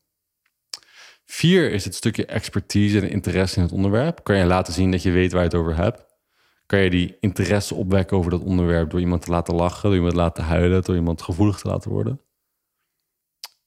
Vier 1.25 1.73
is 1.73 1.85
het 1.85 1.95
stukje 1.95 2.27
expertise 2.27 3.01
en 3.01 3.11
interesse 3.11 3.57
in 3.57 3.63
het 3.63 3.73
onderwerp. 3.73 4.25
Kan 4.25 4.37
je 4.37 4.45
laten 4.45 4.73
zien 4.73 4.91
dat 4.91 5.03
je 5.03 5.11
weet 5.11 5.33
waar 5.33 5.43
je 5.43 5.49
het 5.49 5.57
over 5.57 5.77
hebt? 5.77 6.05
Kan 6.67 6.79
je 6.79 6.91
die 6.91 7.17
interesse 7.21 7.75
opwekken 7.75 8.17
over 8.17 8.31
dat 8.31 8.43
onderwerp 8.43 8.91
door 8.91 9.01
iemand 9.01 9.23
te 9.23 9.31
laten 9.31 9.55
lachen, 9.55 9.83
door 9.83 9.95
iemand 9.95 10.13
te 10.13 10.21
laten 10.21 10.45
huilen, 10.45 10.83
door 10.83 10.95
iemand 10.95 11.23
gevoelig 11.23 11.59
te 11.59 11.69
laten 11.69 11.91
worden? 11.91 12.21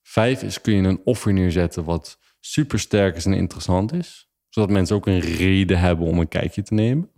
Vijf 0.10 0.43
is 0.43 0.62
kun 0.62 0.74
je 0.74 0.88
een 0.88 1.02
offer 1.04 1.34
neerzetten 1.34 1.84
wat 1.84 2.19
super 2.39 2.80
sterk 2.80 3.15
is 3.15 3.26
en 3.26 3.34
interessant 3.34 3.93
is, 3.93 4.30
zodat 4.50 4.69
mensen 4.69 4.95
ook 4.95 5.08
een 5.08 5.19
reden 5.19 5.80
hebben 5.80 6.08
om 6.08 6.19
een 6.19 6.28
kijkje 6.28 6.62
te 6.62 6.74
nemen. 6.74 7.12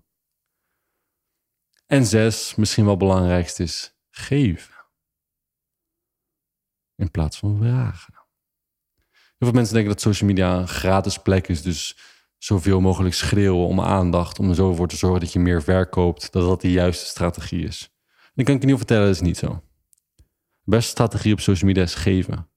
En 1.86 2.06
zes, 2.06 2.56
misschien 2.56 2.86
wel 2.86 2.98
belangrijkst 2.98 3.60
is 3.60 3.98
geven. 4.10 4.74
In 6.96 7.12
plaats 7.12 7.38
van 7.38 7.58
vragen. 7.58 8.14
Heel 9.12 9.48
veel 9.48 9.52
mensen 9.52 9.74
denken 9.74 9.92
dat 9.92 10.02
social 10.02 10.30
media 10.30 10.58
een 10.58 10.68
gratis 10.68 11.18
plek 11.18 11.48
is, 11.48 11.62
dus 11.62 11.98
zoveel 12.38 12.82
mogelijk 12.82 13.16
schreeuwen 13.16 13.68
om 13.68 13.82
aandacht, 13.82 14.40
om 14.40 14.50
er 14.50 14.56
zo 14.56 14.74
voor 14.74 14.88
te 14.88 14.98
zorgen 14.98 15.20
dat 15.20 15.34
je 15.34 15.40
meer 15.40 15.64
verkoopt, 15.64 16.32
dat 16.32 16.48
dat 16.48 16.62
de 16.62 16.72
juiste 16.72 17.06
strategie 17.06 17.64
is. 17.64 17.92
En 18.08 18.32
dan 18.34 18.46
kan 18.46 18.56
ik 18.56 18.62
je 18.62 18.68
niet 18.68 18.78
vertellen, 18.78 19.06
dat 19.06 19.16
is 19.16 19.22
niet 19.22 19.38
zo. 19.38 19.64
De 20.64 20.72
beste 20.72 20.92
strategie 20.92 21.34
op 21.34 21.40
social 21.40 21.68
media 21.68 21.84
is 21.84 21.96
geven. 21.96 22.51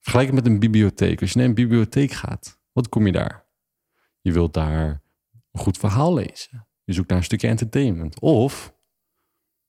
Vergelijk 0.00 0.30
het 0.30 0.42
met 0.42 0.46
een 0.46 0.58
bibliotheek. 0.58 1.20
Als 1.20 1.32
je 1.32 1.38
naar 1.38 1.48
een 1.48 1.54
bibliotheek 1.54 2.10
gaat, 2.10 2.60
wat 2.72 2.88
kom 2.88 3.06
je 3.06 3.12
daar? 3.12 3.46
Je 4.20 4.32
wilt 4.32 4.54
daar 4.54 5.02
een 5.52 5.60
goed 5.60 5.78
verhaal 5.78 6.14
lezen. 6.14 6.68
Je 6.84 6.92
zoekt 6.92 7.08
naar 7.08 7.18
een 7.18 7.24
stukje 7.24 7.48
entertainment. 7.48 8.20
Of 8.20 8.74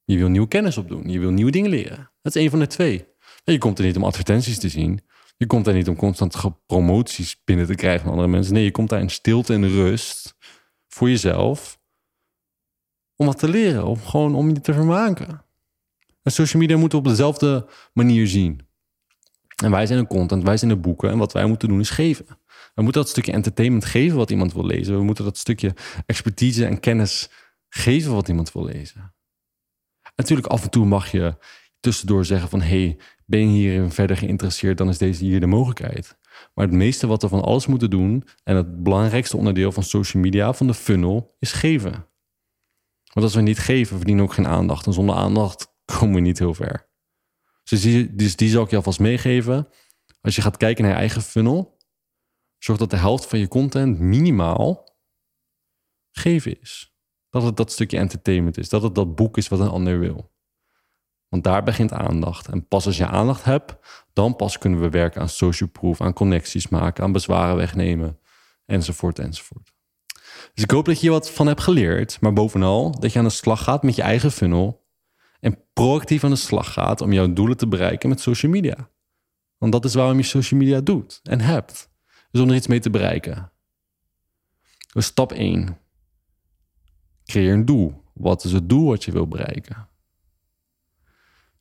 je 0.03 0.17
wil 0.17 0.29
nieuwe 0.29 0.47
kennis 0.47 0.77
opdoen. 0.77 1.09
Je 1.09 1.19
wil 1.19 1.31
nieuwe 1.31 1.51
dingen 1.51 1.69
leren. 1.69 2.11
Dat 2.21 2.35
is 2.35 2.43
een 2.43 2.49
van 2.49 2.59
de 2.59 2.67
twee. 2.67 3.07
Je 3.43 3.57
komt 3.57 3.79
er 3.79 3.85
niet 3.85 3.95
om 3.95 4.03
advertenties 4.03 4.59
te 4.59 4.69
zien. 4.69 5.01
Je 5.37 5.45
komt 5.45 5.65
daar 5.65 5.73
niet 5.73 5.87
om 5.87 5.95
constant 5.95 6.35
promoties 6.65 7.41
binnen 7.43 7.65
te 7.65 7.75
krijgen 7.75 8.01
van 8.01 8.11
andere 8.11 8.27
mensen. 8.27 8.53
Nee, 8.53 8.63
je 8.63 8.71
komt 8.71 8.89
daar 8.89 8.99
in 8.99 9.09
stilte 9.09 9.53
en 9.53 9.69
rust 9.69 10.35
voor 10.87 11.09
jezelf. 11.09 11.79
Om 13.15 13.25
wat 13.25 13.39
te 13.39 13.49
leren. 13.49 13.85
Om 13.85 13.99
gewoon 13.99 14.35
om 14.35 14.49
je 14.49 14.61
te 14.61 14.73
vermaken. 14.73 15.45
En 16.21 16.31
social 16.31 16.61
media 16.61 16.77
moeten 16.77 16.97
op 16.97 17.05
dezelfde 17.05 17.69
manier 17.93 18.27
zien. 18.27 18.67
En 19.61 19.71
wij 19.71 19.85
zijn 19.85 19.99
de 19.99 20.07
content, 20.07 20.43
wij 20.43 20.57
zijn 20.57 20.71
de 20.71 20.77
boeken. 20.77 21.09
En 21.09 21.17
wat 21.17 21.33
wij 21.33 21.45
moeten 21.45 21.67
doen 21.67 21.79
is 21.79 21.89
geven. 21.89 22.25
We 22.73 22.81
moeten 22.81 23.01
dat 23.01 23.09
stukje 23.09 23.31
entertainment 23.31 23.85
geven 23.85 24.17
wat 24.17 24.31
iemand 24.31 24.53
wil 24.53 24.65
lezen. 24.65 24.95
We 24.95 25.03
moeten 25.03 25.23
dat 25.23 25.37
stukje 25.37 25.73
expertise 26.05 26.65
en 26.65 26.79
kennis 26.79 27.29
geven 27.69 28.13
wat 28.13 28.27
iemand 28.27 28.51
wil 28.51 28.65
lezen. 28.65 29.13
natuurlijk, 30.15 30.47
af 30.47 30.63
en 30.63 30.69
toe 30.69 30.85
mag 30.85 31.11
je 31.11 31.37
tussendoor 31.79 32.25
zeggen 32.25 32.49
van... 32.49 32.61
hey, 32.61 32.97
ben 33.25 33.39
je 33.39 33.59
hierin 33.59 33.91
verder 33.91 34.17
geïnteresseerd, 34.17 34.77
dan 34.77 34.89
is 34.89 34.97
deze 34.97 35.23
hier 35.23 35.39
de 35.39 35.45
mogelijkheid. 35.45 36.17
Maar 36.53 36.65
het 36.65 36.75
meeste 36.75 37.07
wat 37.07 37.21
we 37.21 37.27
van 37.27 37.41
alles 37.41 37.67
moeten 37.67 37.89
doen... 37.89 38.27
en 38.43 38.55
het 38.55 38.83
belangrijkste 38.83 39.37
onderdeel 39.37 39.71
van 39.71 39.83
social 39.83 40.23
media, 40.23 40.53
van 40.53 40.67
de 40.67 40.73
funnel, 40.73 41.35
is 41.39 41.51
geven. 41.51 41.91
Want 43.13 43.25
als 43.25 43.35
we 43.35 43.41
niet 43.41 43.59
geven, 43.59 43.97
verdienen 43.97 44.23
we 44.23 44.29
ook 44.29 44.35
geen 44.35 44.47
aandacht. 44.47 44.85
En 44.85 44.93
zonder 44.93 45.15
aandacht 45.15 45.73
komen 45.97 46.15
we 46.15 46.21
niet 46.21 46.39
heel 46.39 46.53
ver. 46.53 46.90
Dus 47.63 47.81
die, 47.81 48.15
dus 48.15 48.35
die 48.35 48.49
zal 48.49 48.63
ik 48.63 48.69
je 48.69 48.75
alvast 48.75 48.99
meegeven. 48.99 49.67
Als 50.21 50.35
je 50.35 50.41
gaat 50.41 50.57
kijken 50.57 50.83
naar 50.83 50.93
je 50.93 50.99
eigen 50.99 51.21
funnel, 51.21 51.77
zorg 52.57 52.79
dat 52.79 52.89
de 52.89 52.97
helft 52.97 53.25
van 53.25 53.39
je 53.39 53.47
content 53.47 53.99
minimaal 53.99 54.97
geven 56.11 56.59
is. 56.59 56.95
Dat 57.29 57.43
het 57.43 57.57
dat 57.57 57.71
stukje 57.71 57.97
entertainment 57.97 58.57
is. 58.57 58.69
Dat 58.69 58.81
het 58.81 58.95
dat 58.95 59.15
boek 59.15 59.37
is 59.37 59.47
wat 59.47 59.59
een 59.59 59.67
ander 59.67 59.99
wil. 59.99 60.31
Want 61.27 61.43
daar 61.43 61.63
begint 61.63 61.91
aandacht. 61.91 62.47
En 62.47 62.67
pas 62.67 62.85
als 62.85 62.97
je 62.97 63.07
aandacht 63.07 63.43
hebt, 63.43 63.75
dan 64.13 64.35
pas 64.35 64.57
kunnen 64.57 64.81
we 64.81 64.89
werken 64.89 65.21
aan 65.21 65.29
social 65.29 65.69
proof, 65.69 66.01
aan 66.01 66.13
connecties 66.13 66.67
maken, 66.67 67.03
aan 67.03 67.11
bezwaren 67.11 67.55
wegnemen, 67.55 68.19
enzovoort, 68.65 69.19
enzovoort. 69.19 69.73
Dus 70.53 70.63
ik 70.63 70.71
hoop 70.71 70.85
dat 70.85 70.95
je 70.95 71.01
hier 71.01 71.11
wat 71.11 71.31
van 71.31 71.47
hebt 71.47 71.61
geleerd, 71.61 72.21
maar 72.21 72.33
bovenal 72.33 72.99
dat 72.99 73.13
je 73.13 73.19
aan 73.19 73.25
de 73.25 73.31
slag 73.31 73.63
gaat 73.63 73.83
met 73.83 73.95
je 73.95 74.01
eigen 74.01 74.31
funnel 74.31 74.80
en 75.41 75.63
proactief 75.73 76.23
aan 76.23 76.29
de 76.29 76.35
slag 76.35 76.73
gaat 76.73 77.01
om 77.01 77.13
jouw 77.13 77.33
doelen 77.33 77.57
te 77.57 77.67
bereiken 77.67 78.09
met 78.09 78.19
social 78.19 78.51
media. 78.51 78.89
Want 79.57 79.71
dat 79.71 79.85
is 79.85 79.93
waarom 79.93 80.17
je 80.17 80.23
social 80.23 80.59
media 80.59 80.81
doet 80.81 81.19
en 81.23 81.39
hebt. 81.39 81.89
Dus 82.31 82.41
om 82.41 82.49
er 82.49 82.55
iets 82.55 82.67
mee 82.67 82.79
te 82.79 82.89
bereiken. 82.89 83.51
Dus 84.93 85.05
stap 85.05 85.31
1. 85.31 85.77
Creëer 87.25 87.53
een 87.53 87.65
doel. 87.65 88.03
Wat 88.13 88.43
is 88.43 88.51
het 88.51 88.69
doel 88.69 88.87
wat 88.87 89.03
je 89.03 89.11
wil 89.11 89.27
bereiken? 89.27 89.89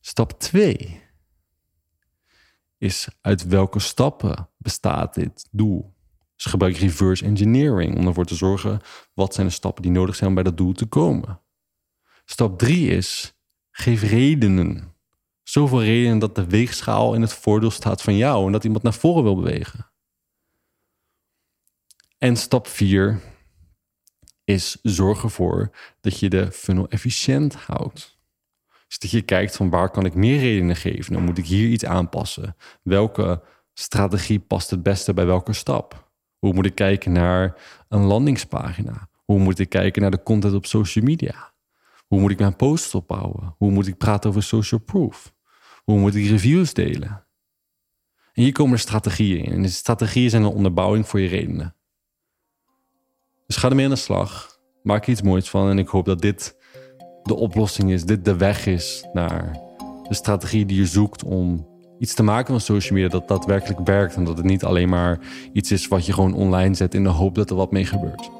Stap 0.00 0.40
2 0.40 1.02
is 2.78 3.08
uit 3.20 3.46
welke 3.46 3.78
stappen 3.78 4.48
bestaat 4.56 5.14
dit 5.14 5.48
doel? 5.50 5.94
Dus 6.36 6.44
gebruik 6.44 6.76
reverse 6.76 7.24
engineering 7.24 7.98
om 7.98 8.06
ervoor 8.06 8.24
te 8.24 8.34
zorgen 8.34 8.80
wat 9.14 9.34
zijn 9.34 9.46
de 9.46 9.52
stappen 9.52 9.82
die 9.82 9.92
nodig 9.92 10.16
zijn 10.16 10.28
om 10.28 10.34
bij 10.34 10.44
dat 10.44 10.56
doel 10.56 10.72
te 10.72 10.86
komen. 10.86 11.40
Stap 12.24 12.58
3 12.58 12.88
is 12.88 13.39
geef 13.70 14.02
redenen. 14.02 14.94
Zoveel 15.42 15.82
redenen 15.82 16.18
dat 16.18 16.34
de 16.34 16.46
weegschaal 16.46 17.14
in 17.14 17.20
het 17.20 17.32
voordeel 17.32 17.70
staat 17.70 18.02
van 18.02 18.16
jou 18.16 18.46
en 18.46 18.52
dat 18.52 18.64
iemand 18.64 18.82
naar 18.82 18.94
voren 18.94 19.22
wil 19.22 19.36
bewegen. 19.36 19.90
En 22.18 22.36
stap 22.36 22.66
4 22.66 23.20
is 24.44 24.78
zorg 24.82 25.22
ervoor 25.22 25.70
dat 26.00 26.18
je 26.18 26.28
de 26.28 26.52
funnel 26.52 26.88
efficiënt 26.88 27.54
houdt. 27.54 28.18
Dus 28.86 28.98
dat 28.98 29.10
je 29.10 29.22
kijkt 29.22 29.56
van 29.56 29.70
waar 29.70 29.90
kan 29.90 30.04
ik 30.04 30.14
meer 30.14 30.38
redenen 30.38 30.76
geven? 30.76 31.12
Dan 31.12 31.24
moet 31.24 31.38
ik 31.38 31.46
hier 31.46 31.68
iets 31.68 31.84
aanpassen. 31.84 32.56
Welke 32.82 33.42
strategie 33.72 34.40
past 34.40 34.70
het 34.70 34.82
beste 34.82 35.14
bij 35.14 35.26
welke 35.26 35.52
stap? 35.52 36.12
Hoe 36.38 36.52
moet 36.52 36.66
ik 36.66 36.74
kijken 36.74 37.12
naar 37.12 37.56
een 37.88 38.02
landingspagina? 38.02 39.08
Hoe 39.24 39.38
moet 39.38 39.58
ik 39.58 39.68
kijken 39.68 40.02
naar 40.02 40.10
de 40.10 40.22
content 40.22 40.54
op 40.54 40.66
social 40.66 41.04
media? 41.04 41.49
Hoe 42.10 42.20
moet 42.20 42.30
ik 42.30 42.38
mijn 42.38 42.56
posts 42.56 42.94
opbouwen? 42.94 43.54
Hoe 43.58 43.70
moet 43.70 43.86
ik 43.86 43.96
praten 43.96 44.30
over 44.30 44.42
social 44.42 44.80
proof? 44.80 45.34
Hoe 45.84 45.98
moet 45.98 46.14
ik 46.14 46.28
reviews 46.28 46.74
delen? 46.74 47.26
En 48.32 48.42
hier 48.42 48.52
komen 48.52 48.78
strategieën 48.78 49.44
in. 49.44 49.52
En 49.52 49.62
de 49.62 49.68
strategieën 49.68 50.30
zijn 50.30 50.42
een 50.42 50.52
onderbouwing 50.52 51.08
voor 51.08 51.20
je 51.20 51.28
redenen. 51.28 51.74
Dus 53.46 53.56
ga 53.56 53.68
ermee 53.68 53.84
aan 53.84 53.90
de 53.90 53.96
slag. 53.96 54.58
Maak 54.82 55.04
er 55.04 55.10
iets 55.10 55.22
moois 55.22 55.50
van. 55.50 55.68
En 55.68 55.78
ik 55.78 55.88
hoop 55.88 56.04
dat 56.04 56.20
dit 56.20 56.56
de 57.22 57.34
oplossing 57.34 57.90
is, 57.90 58.04
dit 58.04 58.24
de 58.24 58.36
weg 58.36 58.66
is 58.66 59.08
naar 59.12 59.52
de 60.08 60.14
strategie 60.14 60.66
die 60.66 60.76
je 60.76 60.86
zoekt 60.86 61.24
om 61.24 61.68
iets 61.98 62.14
te 62.14 62.22
maken 62.22 62.46
van 62.46 62.60
social 62.60 62.94
media 62.94 63.08
dat 63.08 63.28
daadwerkelijk 63.28 63.86
werkt. 63.86 64.14
En 64.14 64.24
dat 64.24 64.36
het 64.36 64.46
niet 64.46 64.64
alleen 64.64 64.88
maar 64.88 65.18
iets 65.52 65.72
is 65.72 65.88
wat 65.88 66.06
je 66.06 66.12
gewoon 66.12 66.34
online 66.34 66.74
zet 66.74 66.94
in 66.94 67.02
de 67.02 67.08
hoop 67.08 67.34
dat 67.34 67.50
er 67.50 67.56
wat 67.56 67.72
mee 67.72 67.84
gebeurt. 67.84 68.30